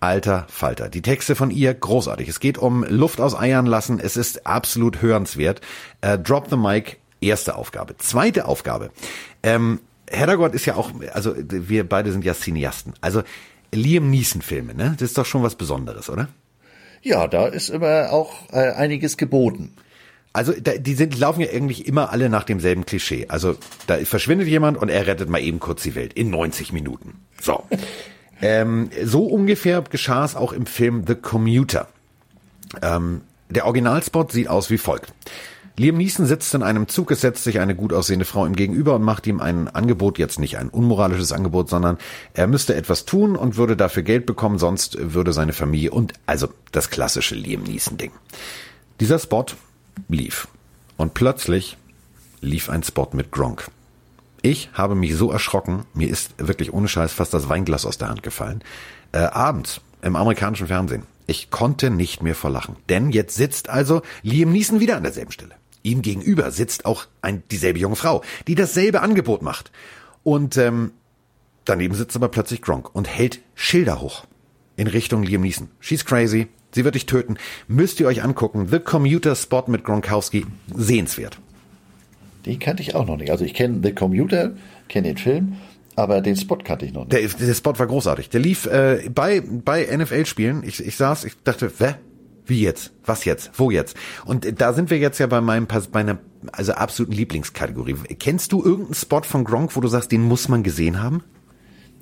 [0.00, 0.88] alter Falter.
[0.88, 2.26] Die Texte von ihr, großartig.
[2.26, 4.00] Es geht um Luft aus Eiern lassen.
[4.00, 5.60] Es ist absolut hörenswert.
[6.00, 7.98] Äh, Drop the Mic, erste Aufgabe.
[7.98, 8.92] Zweite Aufgabe.
[9.42, 9.80] Ähm,
[10.10, 12.94] Heddergott ist ja auch, also wir beide sind ja Cineasten.
[13.02, 13.24] Also
[13.72, 14.94] Liam Neeson-Filme, ne?
[14.98, 16.28] Das ist doch schon was Besonderes, oder?
[17.02, 19.74] Ja, da ist immer auch äh, einiges geboten.
[20.32, 23.26] Also da, die sind, laufen ja eigentlich immer alle nach demselben Klischee.
[23.28, 27.26] Also da verschwindet jemand und er rettet mal eben kurz die Welt in 90 Minuten.
[27.38, 27.64] So.
[28.40, 31.88] ähm, so ungefähr geschah es auch im Film The Commuter.
[32.82, 35.12] Ähm, der Originalspot sieht aus wie folgt.
[35.76, 38.94] Liam Neeson sitzt in einem Zug, es setzt sich eine gut aussehende Frau ihm gegenüber
[38.96, 41.96] und macht ihm ein Angebot, jetzt nicht ein unmoralisches Angebot, sondern
[42.34, 46.48] er müsste etwas tun und würde dafür Geld bekommen, sonst würde seine Familie und also
[46.72, 48.12] das klassische Liam Neeson Ding.
[49.00, 49.46] Dieser Spot
[50.08, 50.48] lief.
[50.98, 51.78] Und plötzlich
[52.42, 53.70] lief ein Spot mit Gronk.
[54.42, 58.08] Ich habe mich so erschrocken, mir ist wirklich ohne Scheiß fast das Weinglas aus der
[58.08, 58.62] Hand gefallen.
[59.12, 61.02] Äh, abends im amerikanischen Fernsehen.
[61.26, 62.76] Ich konnte nicht mehr vor Lachen.
[62.88, 65.54] Denn jetzt sitzt also Liam Neeson wieder an derselben Stelle.
[65.82, 69.70] Ihm gegenüber sitzt auch ein, dieselbe junge Frau, die dasselbe Angebot macht.
[70.22, 70.92] Und ähm,
[71.64, 74.24] daneben sitzt aber plötzlich Gronk und hält Schilder hoch
[74.76, 75.70] in Richtung Liam Neeson.
[75.80, 77.36] She's crazy, Sie wird dich töten.
[77.68, 78.68] Müsst ihr euch angucken.
[78.68, 80.46] The Commuter Spot mit Gronkowski.
[80.74, 81.38] Sehenswert.
[82.44, 83.30] Die kannte ich auch noch nicht.
[83.30, 84.52] Also ich kenne The Commuter,
[84.88, 85.56] kenne den Film,
[85.96, 87.12] aber den Spot kannte ich noch nicht.
[87.12, 88.30] Der, der Spot war großartig.
[88.30, 90.62] Der lief äh, bei, bei NFL-Spielen.
[90.64, 91.94] Ich, ich saß, ich dachte, wä?
[92.46, 92.92] Wie jetzt?
[93.04, 93.52] Was jetzt?
[93.54, 93.96] Wo jetzt?
[94.24, 96.18] Und da sind wir jetzt ja bei meinem bei einer
[96.50, 97.94] also absoluten Lieblingskategorie.
[98.18, 101.22] Kennst du irgendeinen Spot von Gronk, wo du sagst, den muss man gesehen haben?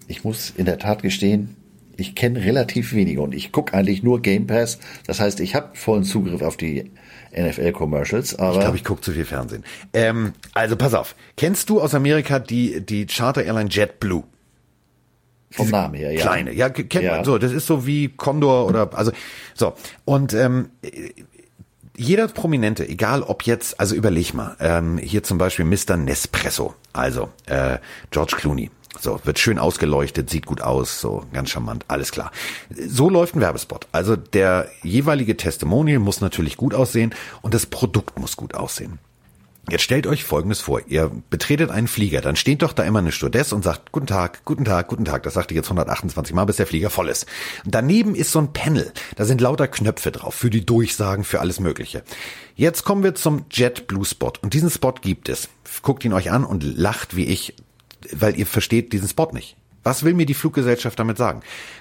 [0.07, 1.57] Ich muss in der Tat gestehen,
[1.99, 4.79] ich kenne relativ wenige und ich gucke eigentlich nur Game Pass.
[5.07, 6.91] Das heißt, ich habe vollen Zugriff auf die
[7.37, 8.37] NFL-Commercials.
[8.39, 9.65] Aber ich glaube, ich gucke zu viel Fernsehen.
[9.93, 11.17] Ähm, also pass auf.
[11.37, 14.23] Kennst du aus Amerika die, die Charter Airline JetBlue?
[15.51, 16.21] Vom Namen her, ja.
[16.21, 17.17] Kleine, ja, kennt ja.
[17.17, 17.37] man so.
[17.39, 19.13] Das ist so wie Condor oder also
[19.55, 19.75] so.
[20.05, 20.69] Und ähm,
[21.97, 25.97] jeder Prominente, egal ob jetzt, also überleg mal, ähm, hier zum Beispiel Mr.
[25.97, 27.79] Nespresso, also äh,
[28.11, 28.71] George Clooney.
[29.01, 32.33] So, wird schön ausgeleuchtet, sieht gut aus, so ganz charmant, alles klar.
[32.71, 33.87] So läuft ein Werbespot.
[33.93, 38.99] Also der jeweilige Testimonial muss natürlich gut aussehen und das Produkt muss gut aussehen.
[39.71, 40.81] Jetzt stellt euch Folgendes vor.
[40.87, 44.47] Ihr betretet einen Flieger, dann steht doch da immer eine Stewardess und sagt, guten Tag,
[44.47, 45.25] guten Tag, guten Tag.
[45.25, 47.27] Das sagte ich jetzt 128 Mal, bis der Flieger voll ist.
[47.67, 48.91] Und daneben ist so ein Panel.
[49.17, 52.03] Da sind lauter Knöpfe drauf für die Durchsagen, für alles Mögliche.
[52.55, 54.33] Jetzt kommen wir zum JetBlue Spot.
[54.41, 55.51] Und diesen Spot gibt es.
[55.83, 57.55] Guckt ihn euch an und lacht wie ich,
[58.13, 59.57] weil ihr versteht diesen Spot nicht.
[59.85, 61.41] Was will mir die Fluggesellschaft damit sagen?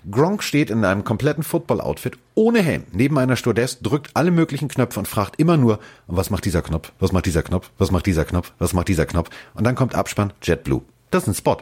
[0.09, 4.99] Gronk steht in einem kompletten Football-Outfit ohne Helm neben einer Stewardess, drückt alle möglichen Knöpfe
[4.99, 6.91] und fragt immer nur, was macht dieser Knopf?
[6.99, 7.71] Was macht dieser Knopf?
[7.77, 8.53] Was macht dieser Knopf?
[8.59, 9.29] Was macht dieser Knopf?
[9.55, 10.83] Und dann kommt Abspann JetBlue.
[11.11, 11.57] Das ist ein Spot.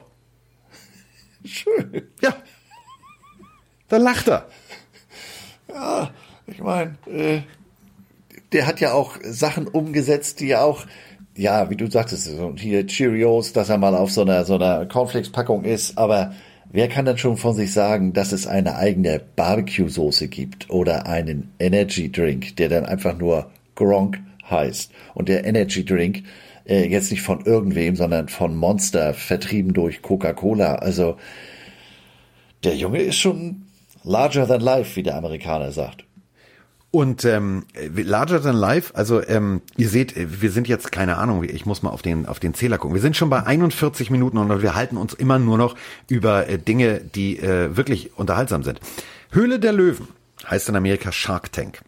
[1.46, 2.04] Schön.
[2.22, 2.36] Ja.
[3.88, 4.48] Da lacht er.
[5.70, 6.12] Ja,
[6.48, 7.42] ich meine, äh,
[8.52, 10.86] der hat ja auch Sachen umgesetzt, die ja auch
[11.36, 15.64] ja, wie du sagtest, hier Cheerios, dass er mal auf so einer, so einer Cornflakes-Packung
[15.64, 16.34] ist, aber
[16.72, 21.52] wer kann dann schon von sich sagen, dass es eine eigene Barbecue-Soße gibt oder einen
[21.60, 24.20] Energy-Drink, der dann einfach nur Gronk
[24.50, 24.92] heißt?
[25.14, 26.24] Und der Energy-Drink
[26.66, 31.18] äh, jetzt nicht von irgendwem, sondern von Monster, vertrieben durch Coca-Cola, also
[32.64, 33.68] der Junge ist schon
[34.04, 36.05] larger than life, wie der Amerikaner sagt.
[36.96, 41.66] Und ähm, Larger Than Life, also ähm, ihr seht, wir sind jetzt, keine Ahnung, ich
[41.66, 42.96] muss mal auf den, auf den Zähler gucken.
[42.96, 45.76] Wir sind schon bei 41 Minuten und wir halten uns immer nur noch
[46.08, 48.80] über äh, Dinge, die äh, wirklich unterhaltsam sind.
[49.30, 50.08] Höhle der Löwen
[50.50, 51.82] heißt in Amerika Shark Tank.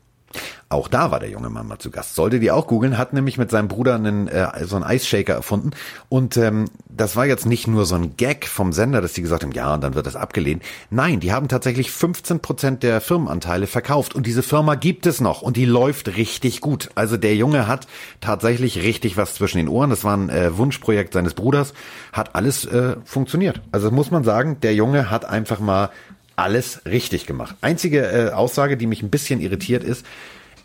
[0.69, 2.15] Auch da war der junge Mann mal zu Gast.
[2.15, 5.71] Solltet ihr auch googeln, hat nämlich mit seinem Bruder einen, äh, so einen Eisshaker erfunden.
[6.09, 9.43] Und ähm, das war jetzt nicht nur so ein Gag vom Sender, dass die gesagt
[9.43, 10.63] haben, ja, und dann wird das abgelehnt.
[10.89, 14.13] Nein, die haben tatsächlich 15 Prozent der Firmenanteile verkauft.
[14.13, 16.89] Und diese Firma gibt es noch und die läuft richtig gut.
[16.95, 17.88] Also der Junge hat
[18.19, 19.89] tatsächlich richtig was zwischen den Ohren.
[19.89, 21.73] Das war ein äh, Wunschprojekt seines Bruders.
[22.11, 23.61] Hat alles äh, funktioniert.
[23.71, 25.91] Also muss man sagen, der Junge hat einfach mal
[26.38, 27.57] alles richtig gemacht.
[27.59, 30.05] Einzige äh, Aussage, die mich ein bisschen irritiert ist,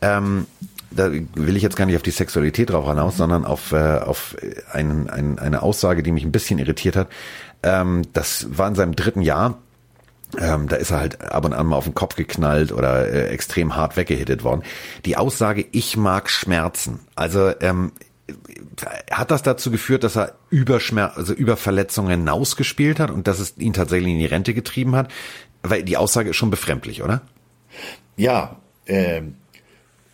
[0.00, 0.46] ähm,
[0.90, 4.36] da will ich jetzt gar nicht auf die Sexualität drauf hinaus, sondern auf, äh, auf
[4.70, 7.08] einen, ein, eine Aussage, die mich ein bisschen irritiert hat.
[7.62, 9.58] Ähm, das war in seinem dritten Jahr.
[10.38, 13.28] Ähm, da ist er halt ab und an mal auf den Kopf geknallt oder äh,
[13.28, 14.62] extrem hart weggehittet worden.
[15.04, 17.00] Die Aussage, ich mag Schmerzen.
[17.14, 17.92] Also ähm,
[19.10, 23.40] hat das dazu geführt, dass er über Schmerz, also über Verletzungen hinausgespielt hat und dass
[23.40, 25.10] es ihn tatsächlich in die Rente getrieben hat?
[25.62, 27.22] Weil die Aussage ist schon befremdlich, oder?
[28.16, 28.56] Ja,
[28.86, 29.34] ähm,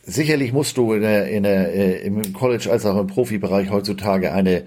[0.02, 4.32] sicherlich musst du in der, in der, äh, im College als auch im Profibereich heutzutage
[4.32, 4.64] eine,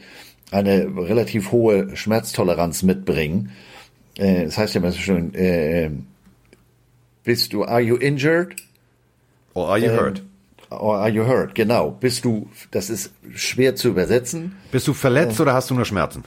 [0.52, 3.52] eine relativ hohe Schmerztoleranz mitbringen.
[4.18, 5.92] Äh, das heißt ja immer so schön, äh,
[7.24, 8.56] bist du, are you injured?
[9.54, 10.24] Or are you ähm, hurt?
[10.72, 11.54] Or are you hurt?
[11.56, 11.92] Genau.
[11.92, 14.56] Bist du, das ist schwer zu übersetzen.
[14.72, 16.24] Bist du verletzt äh, oder hast du nur Schmerzen?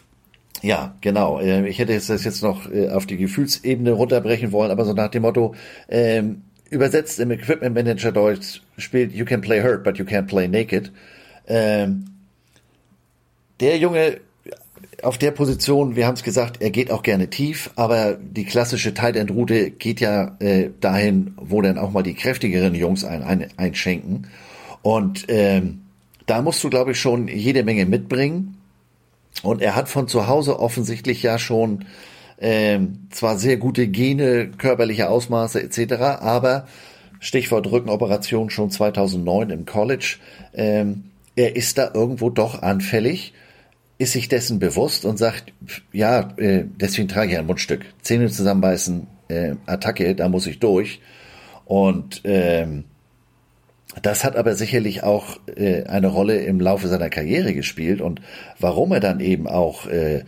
[0.64, 1.40] Ja, genau.
[1.40, 5.10] Ähm, ich hätte das jetzt noch äh, auf die Gefühlsebene runterbrechen wollen, aber so nach
[5.10, 5.54] dem Motto,
[5.90, 6.40] ähm,
[6.70, 10.90] übersetzt im Equipment Manager Deutsch spielt You can play hurt, but you can't play naked.
[11.46, 12.06] Ähm,
[13.60, 14.20] der Junge
[15.02, 18.94] auf der Position, wir haben es gesagt, er geht auch gerne tief, aber die klassische
[18.94, 23.22] Tight End Route geht ja äh, dahin, wo dann auch mal die kräftigeren Jungs ein,
[23.22, 24.28] ein, einschenken.
[24.80, 25.82] Und ähm,
[26.24, 28.56] da musst du, glaube ich, schon jede Menge mitbringen.
[29.42, 31.84] Und er hat von zu Hause offensichtlich ja schon
[32.38, 36.66] ähm, zwar sehr gute Gene, körperliche Ausmaße etc., aber
[37.20, 40.16] Stichwort Rückenoperation schon 2009 im College,
[40.52, 41.04] ähm,
[41.36, 43.32] er ist da irgendwo doch anfällig,
[43.98, 45.52] ist sich dessen bewusst und sagt,
[45.92, 47.86] ja, äh, deswegen trage ich ein Mundstück.
[48.02, 51.00] Zähne zusammenbeißen, äh, Attacke, da muss ich durch.
[51.64, 52.84] Und ähm,
[54.02, 58.20] das hat aber sicherlich auch äh, eine Rolle im Laufe seiner Karriere gespielt und
[58.58, 60.24] warum er dann eben auch äh,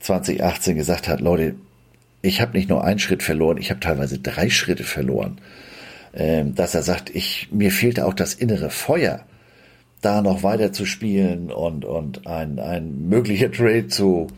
[0.00, 1.54] 2018 gesagt hat, Leute,
[2.22, 5.38] ich habe nicht nur einen Schritt verloren, ich habe teilweise drei Schritte verloren.
[6.16, 9.26] Ähm, dass er sagt, ich mir fehlte auch das innere Feuer,
[10.00, 14.28] da noch weiter zu spielen und und ein ein möglicher Trade zu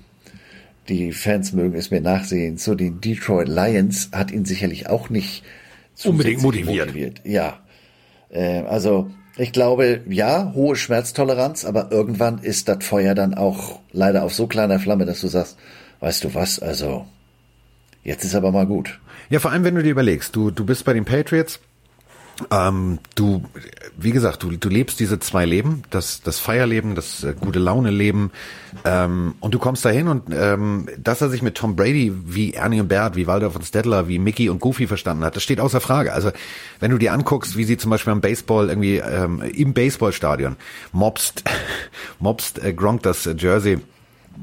[0.88, 5.42] die Fans mögen es mir nachsehen, zu den Detroit Lions hat ihn sicherlich auch nicht
[6.04, 6.86] unbedingt motiviert.
[6.86, 7.20] motiviert.
[7.24, 7.60] Ja,
[8.36, 14.22] äh, also ich glaube, ja, hohe Schmerztoleranz, aber irgendwann ist das Feuer dann auch leider
[14.22, 15.58] auf so kleiner Flamme, dass du sagst,
[16.00, 17.06] weißt du was, also
[18.02, 18.98] jetzt ist aber mal gut.
[19.28, 21.60] Ja, vor allem, wenn du dir überlegst, du, du bist bei den Patriots,
[22.50, 23.44] Ähm, du,
[23.96, 28.30] wie gesagt, du, du lebst diese zwei Leben, das, das Feierleben, das äh, gute Laune-Leben,
[28.84, 32.80] ähm, und du kommst dahin und ähm, dass er sich mit Tom Brady wie Ernie
[32.80, 35.80] und Bert, wie Walter von Stedler, wie Mickey und Goofy verstanden hat, das steht außer
[35.80, 36.12] Frage.
[36.12, 36.30] Also
[36.78, 40.56] wenn du dir anguckst, wie sie zum Beispiel am Baseball irgendwie ähm, im Baseballstadion
[40.92, 41.44] mobst,
[42.18, 43.78] mobst äh, Gronk das äh, Jersey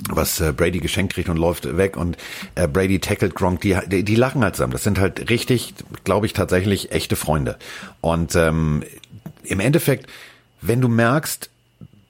[0.10, 2.18] was äh, Brady geschenkt kriegt und läuft weg und
[2.56, 4.74] äh, Brady tackelt Gronk, die, die, die lachen halt zusammen.
[4.74, 5.74] Das sind halt richtig,
[6.04, 7.58] glaube ich, tatsächlich echte Freunde.
[8.02, 8.84] Und ähm,
[9.44, 10.08] im Endeffekt,
[10.62, 11.50] wenn du merkst,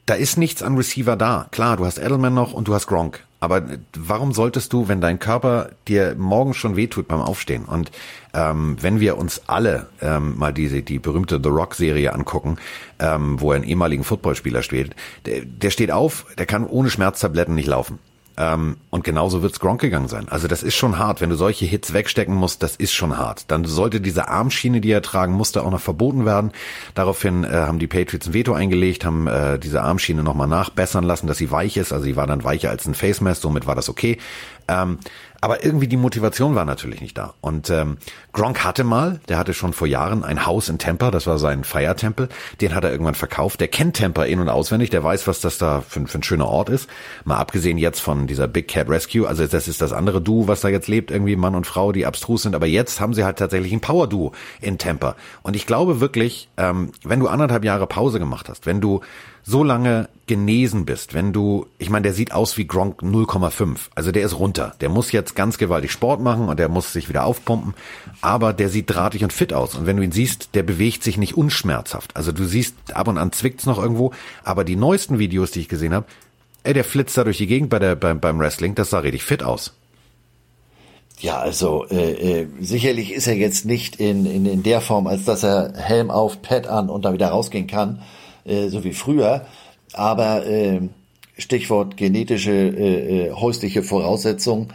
[0.06, 1.48] da ist nichts an Receiver da.
[1.52, 3.24] Klar, du hast Edelman noch und du hast Gronk.
[3.44, 3.62] Aber
[3.94, 7.66] warum solltest du, wenn dein Körper dir morgen schon wehtut beim Aufstehen?
[7.66, 7.92] Und
[8.34, 12.56] ähm, wenn wir uns alle ähm, mal diese die berühmte The Rock Serie angucken,
[13.00, 17.54] ähm, wo er einen ehemaligen Footballspieler steht, der, der steht auf, der kann ohne Schmerztabletten
[17.54, 18.00] nicht laufen.
[18.36, 20.28] Ähm, und genauso wird's Gronk gegangen sein.
[20.30, 21.22] Also das ist schon hart.
[21.22, 23.46] Wenn du solche Hits wegstecken musst, das ist schon hart.
[23.52, 26.52] Dann sollte diese Armschiene, die er tragen musste, auch noch verboten werden.
[26.96, 31.28] Daraufhin äh, haben die Patriots ein Veto eingelegt, haben äh, diese Armschiene nochmal nachbessern lassen,
[31.28, 31.94] dass sie weich ist.
[31.94, 34.18] Also sie war dann weicher als ein Face Mask, somit war das okay.
[34.68, 34.98] Ähm,
[35.44, 37.34] aber irgendwie die Motivation war natürlich nicht da.
[37.42, 37.98] Und ähm,
[38.32, 41.66] Gronk hatte mal, der hatte schon vor Jahren ein Haus in Tampa, das war sein
[41.66, 42.30] Feiertempel,
[42.62, 43.60] den hat er irgendwann verkauft.
[43.60, 46.48] Der kennt Tampa in- und auswendig, der weiß, was das da für, für ein schöner
[46.48, 46.90] Ort ist.
[47.26, 50.62] Mal abgesehen jetzt von dieser Big Cat Rescue, also das ist das andere Duo, was
[50.62, 52.56] da jetzt lebt, irgendwie Mann und Frau, die abstrus sind.
[52.56, 54.32] Aber jetzt haben sie halt tatsächlich ein Power-Duo
[54.62, 55.18] in Tampa.
[55.42, 59.02] Und ich glaube wirklich, ähm, wenn du anderthalb Jahre Pause gemacht hast, wenn du
[59.44, 64.12] so lange genesen bist, wenn du, ich meine, der sieht aus wie Gronk 0,5, also
[64.12, 64.74] der ist runter.
[64.80, 67.74] Der muss jetzt ganz gewaltig Sport machen und der muss sich wieder aufpumpen,
[68.22, 69.76] aber der sieht drahtig und fit aus.
[69.76, 72.16] Und wenn du ihn siehst, der bewegt sich nicht unschmerzhaft.
[72.16, 74.12] Also du siehst, ab und an zwickt's noch irgendwo,
[74.46, 76.06] aber die neuesten Videos, die ich gesehen habe,
[76.64, 79.24] ey, der flitzt da durch die Gegend bei der, beim, beim Wrestling, das sah richtig
[79.24, 79.74] fit aus.
[81.20, 85.26] Ja, also äh, äh, sicherlich ist er jetzt nicht in, in, in der Form, als
[85.26, 88.02] dass er Helm auf, Pad an und dann wieder rausgehen kann,
[88.46, 89.46] äh, so wie früher.
[89.94, 90.82] Aber äh,
[91.38, 94.70] Stichwort genetische, äh, äh, häusliche Voraussetzung,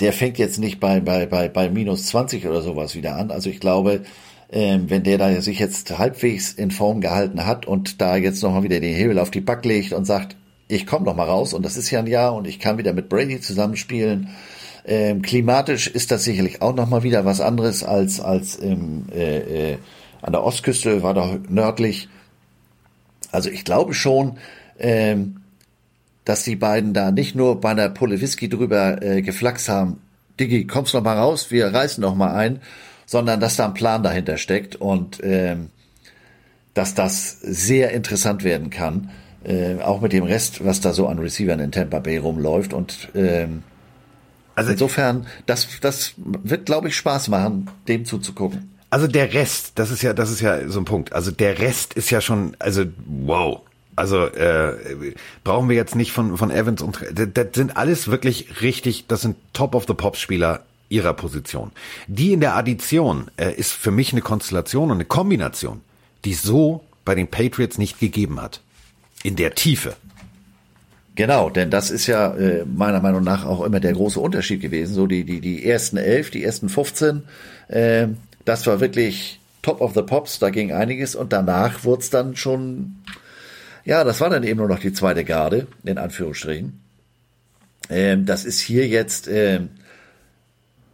[0.00, 3.30] der fängt jetzt nicht bei, bei, bei, bei minus 20 oder sowas wieder an.
[3.30, 4.02] Also ich glaube,
[4.50, 8.62] äh, wenn der da sich jetzt halbwegs in Form gehalten hat und da jetzt nochmal
[8.62, 10.36] wieder den Hebel auf die Back legt und sagt,
[10.68, 12.92] ich komme noch mal raus und das ist ja ein Jahr und ich kann wieder
[12.92, 14.28] mit Brady zusammenspielen.
[14.84, 19.72] Ähm, klimatisch ist das sicherlich auch noch mal wieder was anderes als als im, äh,
[19.72, 19.78] äh,
[20.22, 22.08] an der Ostküste war da nördlich.
[23.32, 24.38] Also ich glaube schon,
[24.78, 25.40] ähm,
[26.24, 29.98] dass die beiden da nicht nur bei einer Pulle Whisky drüber äh, geflaxt haben,
[30.38, 32.60] Diggi, kommst noch mal raus, wir reißen noch mal ein,
[33.06, 35.70] sondern dass da ein Plan dahinter steckt und ähm,
[36.74, 39.10] dass das sehr interessant werden kann,
[39.44, 43.08] äh, auch mit dem Rest, was da so an Receivern in Tampa Bay rumläuft und
[43.14, 43.62] ähm,
[44.54, 48.71] also insofern, das, das wird, glaube ich, Spaß machen, dem zuzugucken.
[48.92, 51.14] Also der Rest, das ist ja, das ist ja so ein Punkt.
[51.14, 53.62] Also der Rest ist ja schon, also wow.
[53.96, 55.14] Also äh,
[55.44, 59.06] brauchen wir jetzt nicht von von Evans und das sind alles wirklich richtig.
[59.08, 61.72] Das sind Top of the Pops Spieler ihrer Position.
[62.06, 65.80] Die in der Addition äh, ist für mich eine Konstellation und eine Kombination,
[66.26, 68.60] die so bei den Patriots nicht gegeben hat.
[69.22, 69.96] In der Tiefe.
[71.14, 74.94] Genau, denn das ist ja äh, meiner Meinung nach auch immer der große Unterschied gewesen.
[74.94, 77.22] So die, die, die ersten elf, die ersten 15,
[77.68, 78.08] äh,
[78.44, 82.36] das war wirklich Top of the Pops, da ging einiges und danach wurde es dann
[82.36, 82.96] schon,
[83.84, 86.80] ja, das war dann eben nur noch die zweite Garde, in Anführungsstrichen.
[87.88, 89.60] Ähm, das ist hier jetzt äh,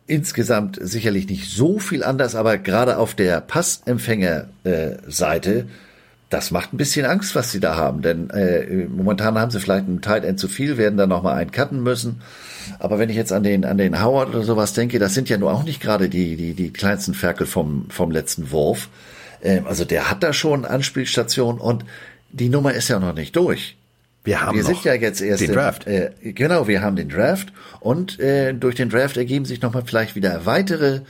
[0.07, 5.65] insgesamt sicherlich nicht so viel anders, aber gerade auf der Passempfängerseite, äh,
[6.31, 9.87] das macht ein bisschen Angst, was sie da haben, denn äh, momentan haben sie vielleicht
[9.87, 12.21] einen Tight End zu viel, werden dann nochmal einen cutten müssen.
[12.79, 15.39] Aber wenn ich jetzt an den, an den Howard oder sowas denke, das sind ja
[15.39, 18.89] nur auch nicht gerade die, die, die kleinsten Ferkel vom, vom letzten Wurf.
[19.43, 21.87] Ähm, also der hat da schon Anspielstation und
[22.31, 23.77] die Nummer ist ja noch nicht durch.
[24.25, 25.87] Wir haben wir sind ja jetzt erst den Draft.
[25.87, 29.85] In, äh, genau, wir haben den Draft und äh, durch den Draft ergeben sich nochmal
[29.87, 31.01] vielleicht wieder weitere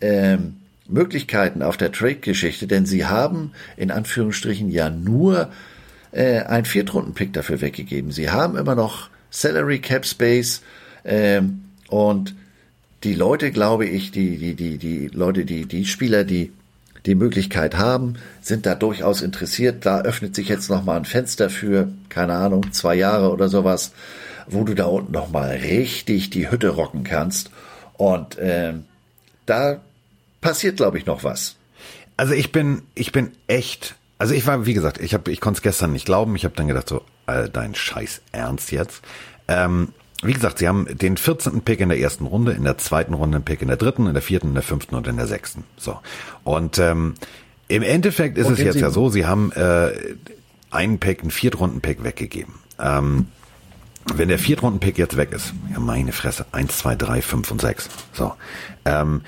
[0.00, 0.56] ähm,
[0.86, 5.50] Möglichkeiten auf der Trade-Geschichte, denn sie haben in Anführungsstrichen ja nur
[6.12, 8.12] äh, einen Viertrunden-Pick dafür weggegeben.
[8.12, 10.62] Sie haben immer noch Salary Cap Space
[11.04, 12.34] ähm, und
[13.02, 16.52] die Leute, glaube ich, die, die, die, die Leute, die, die Spieler, die
[17.06, 19.84] die Möglichkeit haben, sind da durchaus interessiert.
[19.84, 23.92] Da öffnet sich jetzt nochmal ein Fenster für, keine Ahnung, zwei Jahre oder sowas,
[24.46, 27.50] wo du da unten nochmal richtig die Hütte rocken kannst.
[27.98, 28.84] Und ähm,
[29.44, 29.82] da
[30.44, 31.56] passiert, glaube ich, noch was.
[32.16, 35.58] Also ich bin, ich bin echt, also ich war, wie gesagt, ich habe, ich konnte
[35.58, 36.36] es gestern nicht glauben.
[36.36, 39.02] Ich habe dann gedacht so, all dein Scheiß Ernst jetzt.
[39.48, 39.88] Ähm,
[40.22, 41.62] wie gesagt, sie haben den 14.
[41.62, 44.12] Pick in der ersten Runde, in der zweiten Runde einen Pick in der dritten, in
[44.12, 45.64] der vierten, in der fünften und in der sechsten.
[45.76, 45.98] So.
[46.44, 47.14] Und ähm,
[47.68, 49.92] Im Endeffekt ist Und es jetzt ja so, sie haben äh,
[50.70, 52.54] einen Pick, einen Viertrunden-Pick weggegeben.
[52.78, 53.28] Ähm,
[54.14, 57.88] wenn der Viertrunden-Pick jetzt weg ist, ja meine Fresse, eins, zwei, drei, fünf und sechs.
[58.12, 58.34] So.
[58.84, 59.22] Ähm,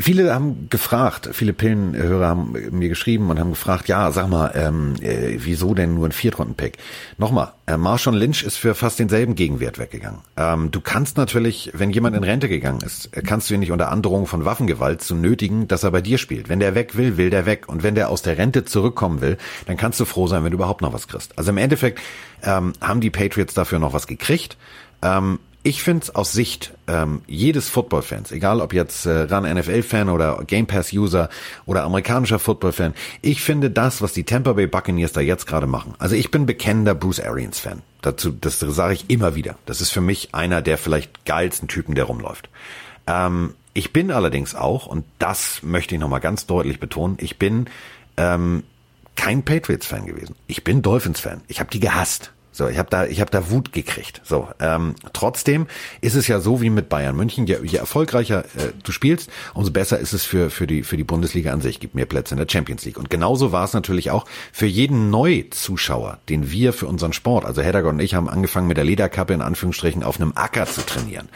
[0.00, 4.94] Viele haben gefragt, viele Pillenhörer haben mir geschrieben und haben gefragt, ja, sag mal, ähm,
[5.00, 6.78] äh, wieso denn nur ein Viertrunden-Pick?
[7.18, 10.20] Nochmal, äh, Marshawn Lynch ist für fast denselben Gegenwert weggegangen.
[10.36, 13.90] Ähm, du kannst natürlich, wenn jemand in Rente gegangen ist, kannst du ihn nicht unter
[13.90, 16.48] Androhung von Waffengewalt zu nötigen, dass er bei dir spielt.
[16.48, 17.68] Wenn der weg will, will der weg.
[17.68, 20.56] Und wenn der aus der Rente zurückkommen will, dann kannst du froh sein, wenn du
[20.56, 21.38] überhaupt noch was kriegst.
[21.38, 22.00] Also im Endeffekt
[22.42, 24.56] ähm, haben die Patriots dafür noch was gekriegt.
[25.02, 30.10] Ähm, ich finde es aus Sicht ähm, jedes Football-Fans, egal ob jetzt äh, ran NFL-Fan
[30.10, 31.30] oder Game Pass-User
[31.64, 32.92] oder amerikanischer Football-Fan,
[33.22, 35.94] ich finde das, was die Tampa Bay Buccaneers da jetzt gerade machen.
[35.98, 37.80] Also ich bin bekennender Bruce Arians-Fan.
[38.02, 39.56] Dazu, das sage ich immer wieder.
[39.64, 42.50] Das ist für mich einer der vielleicht geilsten Typen, der rumläuft.
[43.06, 47.70] Ähm, ich bin allerdings auch, und das möchte ich nochmal ganz deutlich betonen, ich bin
[48.18, 48.64] ähm,
[49.16, 50.36] kein Patriots-Fan gewesen.
[50.46, 51.40] Ich bin Dolphins-Fan.
[51.48, 52.32] Ich habe die gehasst.
[52.56, 54.20] So, ich habe da, ich habe da Wut gekriegt.
[54.22, 55.66] So, ähm, trotzdem
[56.00, 57.48] ist es ja so wie mit Bayern München.
[57.48, 61.02] Je, je erfolgreicher äh, du spielst, umso besser ist es für für die für die
[61.02, 61.80] Bundesliga an sich.
[61.80, 62.96] Gibt mehr Plätze in der Champions League.
[62.96, 67.60] Und genauso war es natürlich auch für jeden Neuzuschauer, den wir für unseren Sport, also
[67.60, 71.28] Heddergott und ich haben angefangen mit der Lederkappe in Anführungsstrichen auf einem Acker zu trainieren.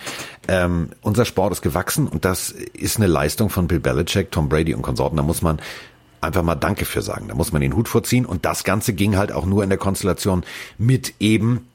[0.46, 4.72] Ähm, unser Sport ist gewachsen und das ist eine Leistung von Bill Belichick, Tom Brady
[4.72, 5.16] und Konsorten.
[5.16, 5.58] Da muss man
[6.20, 7.28] einfach mal Danke für sagen.
[7.28, 8.26] Da muss man den Hut vorziehen.
[8.26, 10.44] Und das Ganze ging halt auch nur in der Konstellation
[10.78, 11.68] mit eben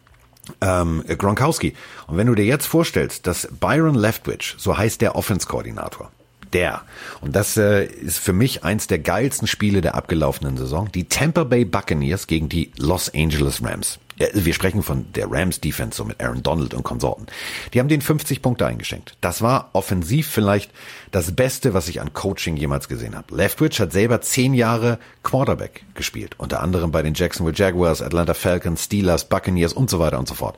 [0.62, 1.74] ähm, Gronkowski.
[2.08, 6.12] Und wenn du dir jetzt vorstellst, dass Byron Leftwich, so heißt der Offense-Koordinator,
[6.52, 6.84] der,
[7.22, 11.46] und das äh, ist für mich eins der geilsten Spiele der abgelaufenen Saison, die Tampa
[11.46, 14.00] Bay Buccaneers gegen die Los Angeles Rams
[14.34, 17.26] wir sprechen von der Rams Defense so mit Aaron Donald und Konsorten.
[17.74, 19.18] Die haben den 50 Punkte eingeschenkt.
[19.22, 20.72] Das war offensiv vielleicht
[21.12, 23.36] das Beste, was ich an Coaching jemals gesehen habe.
[23.36, 28.84] Leftwich hat selber zehn Jahre Quarterback gespielt, unter anderem bei den Jacksonville Jaguars, Atlanta Falcons,
[28.84, 30.58] Steelers, Buccaneers und so weiter und so fort.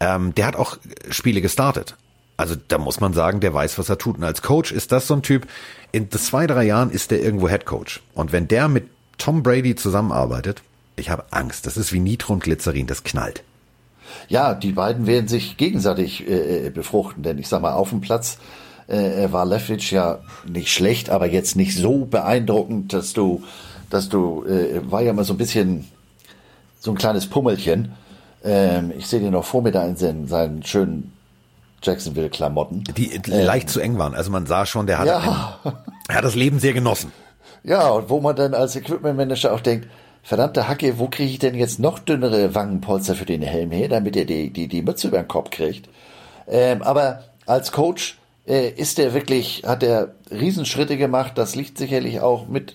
[0.00, 0.78] Ähm, der hat auch
[1.10, 1.96] Spiele gestartet.
[2.36, 4.16] Also da muss man sagen, der weiß, was er tut.
[4.16, 5.46] Und als Coach ist das so ein Typ,
[5.92, 8.00] in zwei, drei Jahren ist der irgendwo Head Coach.
[8.14, 8.88] Und wenn der mit
[9.18, 10.62] Tom Brady zusammenarbeitet,
[11.00, 11.66] ich habe Angst.
[11.66, 13.42] Das ist wie Nitro und Glycerin, das knallt.
[14.28, 18.00] Ja, die beiden werden sich gegenseitig äh, äh befruchten, denn ich sag mal, auf dem
[18.00, 18.38] Platz
[18.88, 23.42] äh, war Leftwich ja nicht schlecht, aber jetzt nicht so beeindruckend, dass du,
[23.88, 25.86] dass du, äh, war ja mal so ein bisschen
[26.80, 27.92] so ein kleines Pummelchen.
[28.42, 31.12] Ähm, ich sehe den noch vor mir da in seinen, seinen schönen
[31.82, 32.84] Jacksonville-Klamotten.
[32.96, 34.14] Die ähm, leicht zu eng waren.
[34.14, 35.58] Also man sah schon, der hat, ja.
[35.62, 35.72] ein,
[36.08, 37.12] er hat das Leben sehr genossen.
[37.62, 39.88] Ja, und wo man dann als Equipment Manager auch denkt,
[40.22, 44.16] verdammte Hacke, wo kriege ich denn jetzt noch dünnere Wangenpolster für den Helm her, damit
[44.16, 45.88] er die, die, die Mütze über den Kopf kriegt?
[46.48, 51.32] Ähm, aber als Coach äh, ist er wirklich, hat er Riesenschritte gemacht.
[51.36, 52.74] Das liegt sicherlich auch mit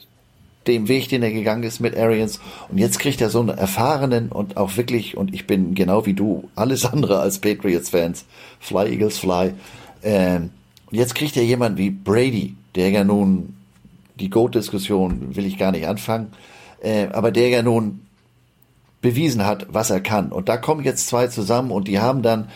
[0.67, 2.39] dem Weg, den er gegangen ist mit Arians.
[2.69, 6.13] Und jetzt kriegt er so einen erfahrenen und auch wirklich, und ich bin genau wie
[6.13, 8.25] du, alles andere als Patriots-Fans,
[8.59, 9.53] Fly Eagles Fly.
[10.03, 10.49] Ähm,
[10.91, 13.55] und jetzt kriegt er jemanden wie Brady, der ja nun
[14.19, 16.31] die Goat-Diskussion will ich gar nicht anfangen
[16.81, 18.05] äh, aber der ja nun
[19.01, 20.31] bewiesen hat, was er kann.
[20.31, 22.49] Und da kommen jetzt zwei zusammen und die haben dann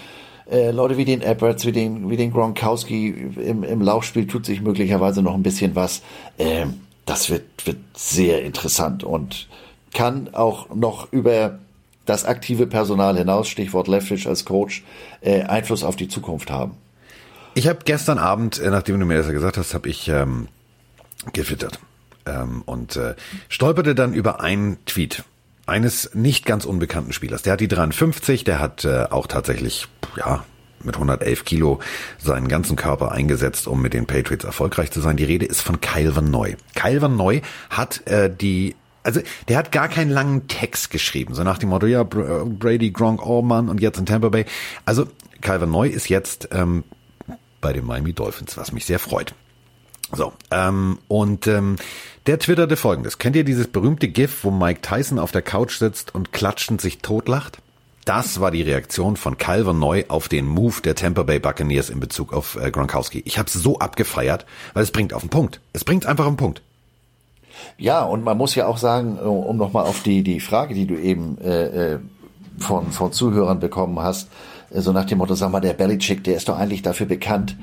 [0.49, 4.61] äh, Leute wie den Edwards, wie den, wie den Gronkowski im, im Laufspiel tut sich
[4.61, 6.01] möglicherweise noch ein bisschen was.
[6.37, 6.65] Äh,
[7.05, 9.47] das wird, wird sehr interessant und
[9.93, 11.59] kann auch noch über
[12.05, 14.83] das aktive Personal hinaus, Stichwort Leftwich als Coach,
[15.21, 16.77] äh, Einfluss auf die Zukunft haben.
[17.53, 20.47] Ich habe gestern Abend, äh, nachdem du mir das ja gesagt hast, habe ich ähm,
[21.33, 21.79] gefittert
[22.25, 23.15] ähm, und äh,
[23.47, 25.23] stolperte dann über einen Tweet
[25.65, 27.43] eines nicht ganz unbekannten Spielers.
[27.43, 30.43] Der hat die 53, der hat äh, auch tatsächlich, ja,
[30.83, 31.79] mit 111 Kilo
[32.17, 35.17] seinen ganzen Körper eingesetzt, um mit den Patriots erfolgreich zu sein.
[35.17, 36.55] Die Rede ist von Kyle Van Noy.
[36.73, 41.43] Kyle Van Noy hat äh, die also der hat gar keinen langen Text geschrieben, so
[41.43, 44.45] nach dem Motto, ja, Brady, Gronk, Allman und jetzt in Tampa Bay.
[44.85, 45.07] Also
[45.41, 46.83] Van Noy ist jetzt ähm,
[47.61, 49.33] bei den Miami Dolphins, was mich sehr freut.
[50.11, 51.75] So, ähm, und ähm,
[52.25, 53.17] der twitterte folgendes.
[53.17, 56.99] Kennt ihr dieses berühmte GIF, wo Mike Tyson auf der Couch sitzt und klatschend sich
[56.99, 57.59] totlacht?
[58.05, 61.99] Das war die Reaktion von Calvin Neu auf den Move der Tampa Bay Buccaneers in
[61.99, 63.21] Bezug auf äh, Gronkowski.
[63.25, 65.61] Ich habe so abgefeiert, weil es bringt auf den Punkt.
[65.73, 66.61] Es bringt einfach auf den Punkt.
[67.77, 70.95] Ja, und man muss ja auch sagen, um nochmal auf die, die Frage, die du
[70.95, 71.99] eben äh, äh,
[72.57, 74.29] von, von Zuhörern bekommen hast,
[74.71, 77.55] äh, so nach dem Motto, sag mal, der Belichick, der ist doch eigentlich dafür bekannt,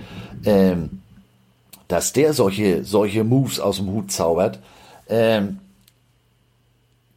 [0.45, 1.01] ähm,
[1.89, 4.61] dass der solche, solche Moves aus dem Hut zaubert.
[5.09, 5.59] Ähm,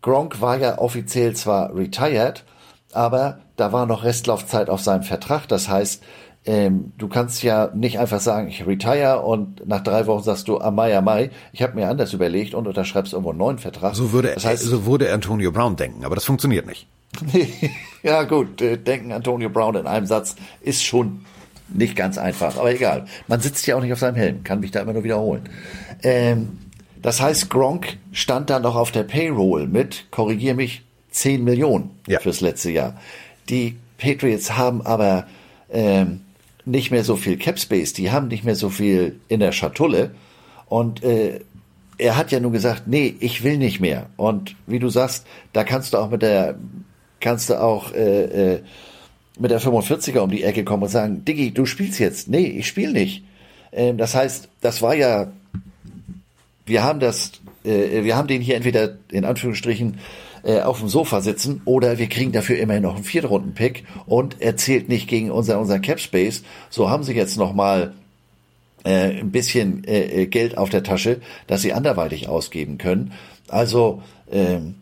[0.02, 2.46] Gronk war ja offiziell zwar retired,
[2.94, 5.48] aber da war noch Restlaufzeit auf seinem Vertrag.
[5.48, 6.04] Das heißt,
[6.46, 10.60] ähm, du kannst ja nicht einfach sagen, ich retire und nach drei Wochen sagst du,
[10.60, 13.94] amai, amai, ich habe mir anders überlegt und unterschreibst irgendwo einen neuen Vertrag.
[13.94, 16.88] So würde, das heißt, so würde Antonio Brown denken, aber das funktioniert nicht.
[18.04, 21.26] ja gut, äh, denken Antonio Brown in einem Satz ist schon
[21.74, 23.06] nicht ganz einfach, aber egal.
[23.28, 25.44] Man sitzt ja auch nicht auf seinem Helm, kann mich da immer nur wiederholen.
[26.04, 26.58] Ähm,
[27.02, 32.20] das heißt, Gronk stand da noch auf der Payroll mit, korrigier mich, 10 Millionen ja.
[32.20, 33.00] fürs letzte Jahr.
[33.50, 35.28] Die Patriots haben aber
[35.72, 36.22] ähm,
[36.66, 40.12] nicht mehr so viel Cap Space, die haben nicht mehr so viel in der Schatulle.
[40.68, 41.40] Und äh,
[41.98, 44.08] er hat ja nun gesagt, nee, ich will nicht mehr.
[44.18, 46.56] Und wie du sagst, da kannst du auch mit der,
[47.20, 48.60] kannst du auch äh, äh,
[49.38, 52.28] mit der 45er um die Ecke kommen und sagen, Diggi, du spielst jetzt.
[52.28, 53.24] Nee, ich spiele nicht.
[53.72, 55.32] Ähm, das heißt, das war ja,
[56.66, 60.00] wir haben das, äh, wir haben den hier entweder in Anführungsstrichen
[60.44, 64.58] äh, auf dem Sofa sitzen oder wir kriegen dafür immerhin noch einen Viertrunden-Pick und er
[64.58, 66.44] zählt nicht gegen unser, unser Cap Space.
[66.70, 67.94] So haben sie jetzt noch mal
[68.86, 73.14] äh, ein bisschen äh, äh, Geld auf der Tasche, das sie anderweitig ausgeben können.
[73.48, 74.02] Also
[74.32, 74.76] ähm,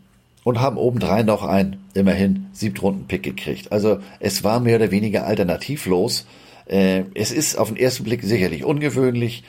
[0.48, 3.70] und haben obendrein noch ein immerhin Siebtrunden-Pick gekriegt.
[3.70, 6.26] Also es war mehr oder weniger alternativlos.
[6.64, 9.44] Äh, es ist auf den ersten Blick sicherlich ungewöhnlich,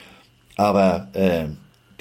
[0.56, 1.46] aber äh,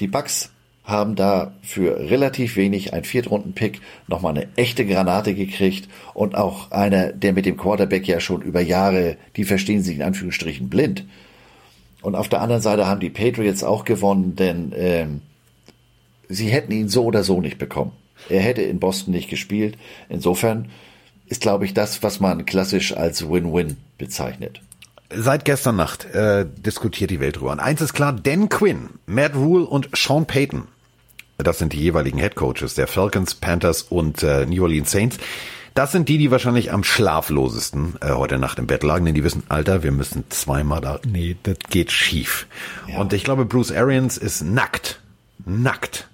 [0.01, 0.51] die Bucks
[0.83, 3.79] haben da für relativ wenig ein Viertrunden-Pick
[4.09, 8.59] nochmal eine echte Granate gekriegt und auch einer, der mit dem Quarterback ja schon über
[8.59, 11.05] Jahre, die verstehen sich in Anführungsstrichen blind.
[12.01, 15.21] Und auf der anderen Seite haben die Patriots auch gewonnen, denn ähm,
[16.27, 17.93] sie hätten ihn so oder so nicht bekommen.
[18.29, 19.77] Er hätte in Boston nicht gespielt.
[20.07, 20.69] Insofern
[21.27, 24.61] ist, glaube ich, das, was man klassisch als Win-Win bezeichnet.
[25.11, 27.51] Seit gestern Nacht äh, diskutiert die Welt drüber.
[27.51, 30.67] Und eins ist klar, Dan Quinn, Matt Rule und Sean Payton
[31.43, 35.17] das sind die jeweiligen Head Coaches der Falcons, Panthers und äh, New Orleans Saints.
[35.73, 39.23] Das sind die, die wahrscheinlich am schlaflosesten äh, heute Nacht im Bett lagen, denn die
[39.23, 40.99] wissen, Alter, wir müssen zweimal da.
[41.07, 42.47] Nee, das geht schief.
[42.87, 42.99] Ja.
[42.99, 44.99] Und ich glaube, Bruce Arians ist nackt.
[45.45, 46.09] Nackt.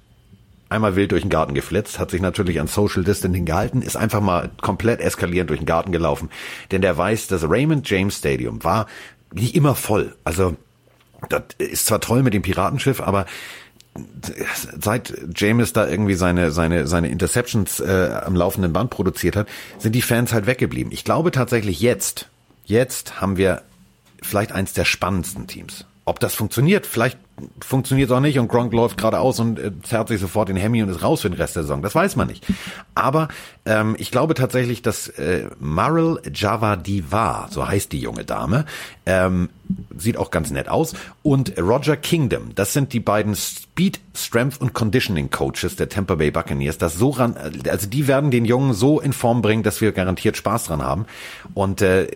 [0.76, 4.22] Einmal wild durch den Garten geflitzt, hat sich natürlich an Social Distancing gehalten, ist einfach
[4.22, 6.30] mal komplett eskalierend durch den Garten gelaufen.
[6.72, 8.88] Denn der weiß, das Raymond James Stadium war
[9.34, 10.16] nicht immer voll.
[10.26, 10.56] Also,
[11.30, 13.26] das ist zwar toll mit dem Piratenschiff, aber
[14.78, 19.48] seit James da irgendwie seine seine seine Interceptions äh, am laufenden Band produziert hat,
[19.78, 20.92] sind die Fans halt weggeblieben.
[20.92, 22.28] Ich glaube tatsächlich jetzt,
[22.66, 23.62] jetzt haben wir
[24.22, 25.86] vielleicht eins der spannendsten Teams.
[26.08, 27.18] Ob das funktioniert, vielleicht
[27.60, 30.84] funktioniert es auch nicht und Gronk läuft geradeaus und äh, zerrt sich sofort den Hemi
[30.84, 31.82] und ist raus für den Rest der Saison.
[31.82, 32.46] Das weiß man nicht.
[32.94, 33.28] Aber
[33.66, 38.66] ähm, ich glaube tatsächlich, dass äh, Maril Javadiva, so heißt die junge Dame,
[39.08, 39.50] ähm,
[39.98, 40.94] sieht auch ganz nett aus,
[41.24, 46.30] und Roger Kingdom, das sind die beiden Speed, Strength und Conditioning Coaches der Tampa Bay
[46.30, 47.36] Buccaneers, das so ran,
[47.68, 51.08] also die werden den Jungen so in Form bringen, dass wir garantiert Spaß dran haben.
[51.56, 52.08] Und äh,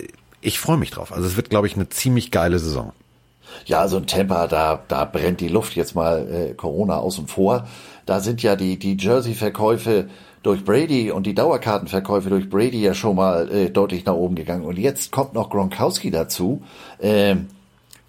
[0.42, 1.12] ich freue mich drauf.
[1.12, 2.94] Also es wird, glaube ich, eine ziemlich geile Saison.
[3.66, 7.68] Ja, also ein Temper, da, da brennt die Luft jetzt mal äh, Corona außen vor.
[8.06, 10.10] Da sind ja die, die Jersey-Verkäufe
[10.44, 14.66] durch Brady und die Dauerkartenverkäufe durch Brady ja schon mal äh, deutlich nach oben gegangen.
[14.66, 16.64] Und jetzt kommt noch Gronkowski dazu.
[17.02, 17.48] Ähm,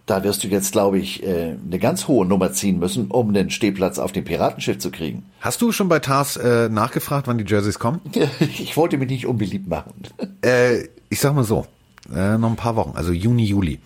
[0.07, 3.51] da wirst du jetzt, glaube ich, äh, eine ganz hohe Nummer ziehen müssen, um den
[3.51, 5.25] Stehplatz auf dem Piratenschiff zu kriegen.
[5.41, 8.01] Hast du schon bei Tars äh, nachgefragt, wann die Jerseys kommen?
[8.41, 9.93] ich wollte mich nicht unbeliebt machen.
[10.45, 11.67] äh, ich sag mal so,
[12.15, 13.81] äh, noch ein paar Wochen, also Juni, Juli.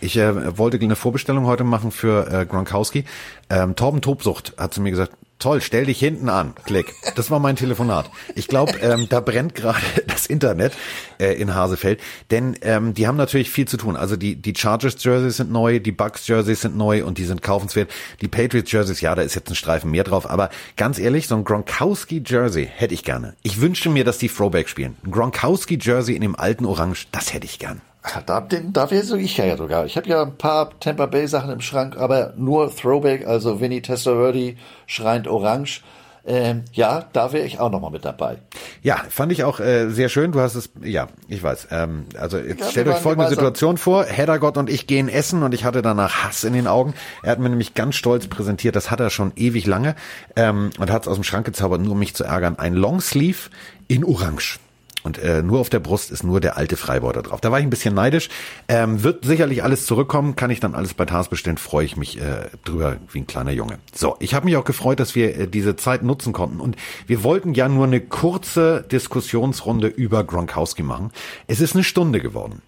[0.00, 3.04] Ich äh, wollte eine Vorbestellung heute machen für äh, Gronkowski.
[3.50, 6.54] Ähm, Torben Tobsucht hat zu mir gesagt, toll, stell dich hinten an.
[6.64, 6.94] Klick.
[7.14, 8.10] Das war mein Telefonat.
[8.34, 10.72] Ich glaube, ähm, da brennt gerade das Internet
[11.18, 13.96] äh, in Hasefeld, denn ähm, die haben natürlich viel zu tun.
[13.96, 17.42] Also die die Chargers Jerseys sind neu, die Bucks Jerseys sind neu und die sind
[17.42, 17.90] kaufenswert.
[18.20, 21.36] Die Patriots Jerseys, ja, da ist jetzt ein Streifen mehr drauf, aber ganz ehrlich, so
[21.36, 23.34] ein Gronkowski Jersey hätte ich gerne.
[23.42, 24.96] Ich wünsche mir, dass die Throwback spielen.
[25.04, 27.80] Ein Gronkowski Jersey in dem alten Orange, das hätte ich gern.
[28.26, 29.86] Da, den, da wäre so ich ja sogar.
[29.86, 33.82] Ich habe ja ein paar Tampa Bay Sachen im Schrank, aber nur Throwback, also Vinny
[33.82, 34.56] Testaverde
[34.86, 35.82] schreiend orange.
[36.28, 38.36] Ähm, ja, da wäre ich auch nochmal mit dabei.
[38.82, 40.30] Ja, fand ich auch äh, sehr schön.
[40.30, 41.68] Du hast es, ja, ich weiß.
[41.70, 44.04] Ähm, also jetzt ja, stellt euch folgende Situation vor.
[44.04, 46.92] Heddergott und ich gehen essen und ich hatte danach Hass in den Augen.
[47.22, 49.94] Er hat mir nämlich ganz stolz präsentiert, das hat er schon ewig lange
[50.36, 52.58] ähm, und hat es aus dem Schrank gezaubert, nur um mich zu ärgern.
[52.58, 53.48] Ein Longsleeve
[53.86, 54.58] in Orange.
[55.04, 57.40] Und äh, nur auf der Brust ist nur der alte Freibeuter drauf.
[57.40, 58.28] Da war ich ein bisschen neidisch.
[58.66, 60.34] Ähm, wird sicherlich alles zurückkommen.
[60.34, 61.56] Kann ich dann alles bei Tars bestellen.
[61.56, 63.78] Freue ich mich äh, drüber wie ein kleiner Junge.
[63.94, 66.60] So, ich habe mich auch gefreut, dass wir äh, diese Zeit nutzen konnten.
[66.60, 66.76] Und
[67.06, 71.12] wir wollten ja nur eine kurze Diskussionsrunde über Gronkowski machen.
[71.46, 72.60] Es ist eine Stunde geworden.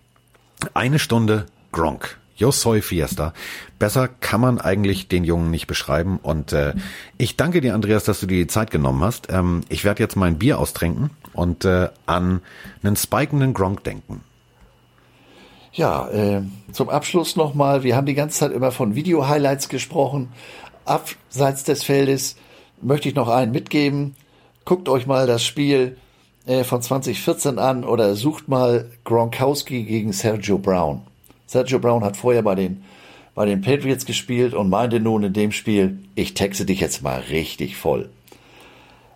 [0.72, 2.18] Eine Stunde Gronk.
[2.36, 3.34] Yo soy Fiesta.
[3.78, 6.18] Besser kann man eigentlich den Jungen nicht beschreiben.
[6.22, 6.74] Und äh,
[7.18, 9.26] ich danke dir, Andreas, dass du dir die Zeit genommen hast.
[9.30, 12.40] Ähm, ich werde jetzt mein Bier austrinken und äh, an
[12.82, 14.22] einen spikenden Gronk denken.
[15.72, 20.32] Ja, äh, zum Abschluss nochmal, wir haben die ganze Zeit immer von Video-Highlights gesprochen.
[20.84, 22.36] Abseits des Feldes
[22.82, 24.16] möchte ich noch einen mitgeben.
[24.64, 25.96] Guckt euch mal das Spiel
[26.46, 31.02] äh, von 2014 an oder sucht mal Gronkowski gegen Sergio Brown.
[31.46, 32.82] Sergio Brown hat vorher bei den,
[33.34, 37.20] bei den Patriots gespielt und meinte nun in dem Spiel, ich texte dich jetzt mal
[37.30, 38.08] richtig voll.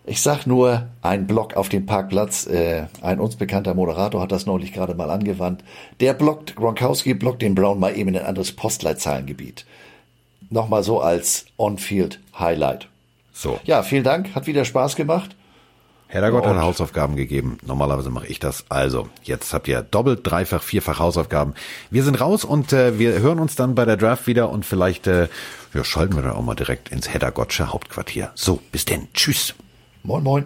[0.07, 4.45] Ich sag nur, ein Block auf dem Parkplatz, äh, ein uns bekannter Moderator hat das
[4.45, 5.65] neulich gerade mal angewandt.
[6.01, 9.65] Der blockt, Gronkowski blockt den Brown mal eben in ein anderes Postleitzahlengebiet.
[10.51, 12.89] Nochmal so als On-Field-Highlight.
[13.33, 13.59] So.
[13.65, 15.35] Ja, vielen Dank, hat wieder Spaß gemacht.
[16.09, 17.59] Herr Gott hat Hausaufgaben gegeben.
[17.67, 18.67] Normalerweise mache ich das.
[18.69, 21.55] Also, jetzt habt ihr doppelt, dreifach, vierfach Hausaufgaben.
[21.91, 25.07] Wir sind raus und äh, wir hören uns dann bei der Draft wieder und vielleicht
[25.07, 25.29] äh,
[25.73, 28.31] ja, schalten wir dann auch mal direkt ins Hedda Gottsche Hauptquartier.
[28.35, 29.09] So, bis denn.
[29.15, 29.55] Tschüss.
[30.05, 30.45] Moin, moin.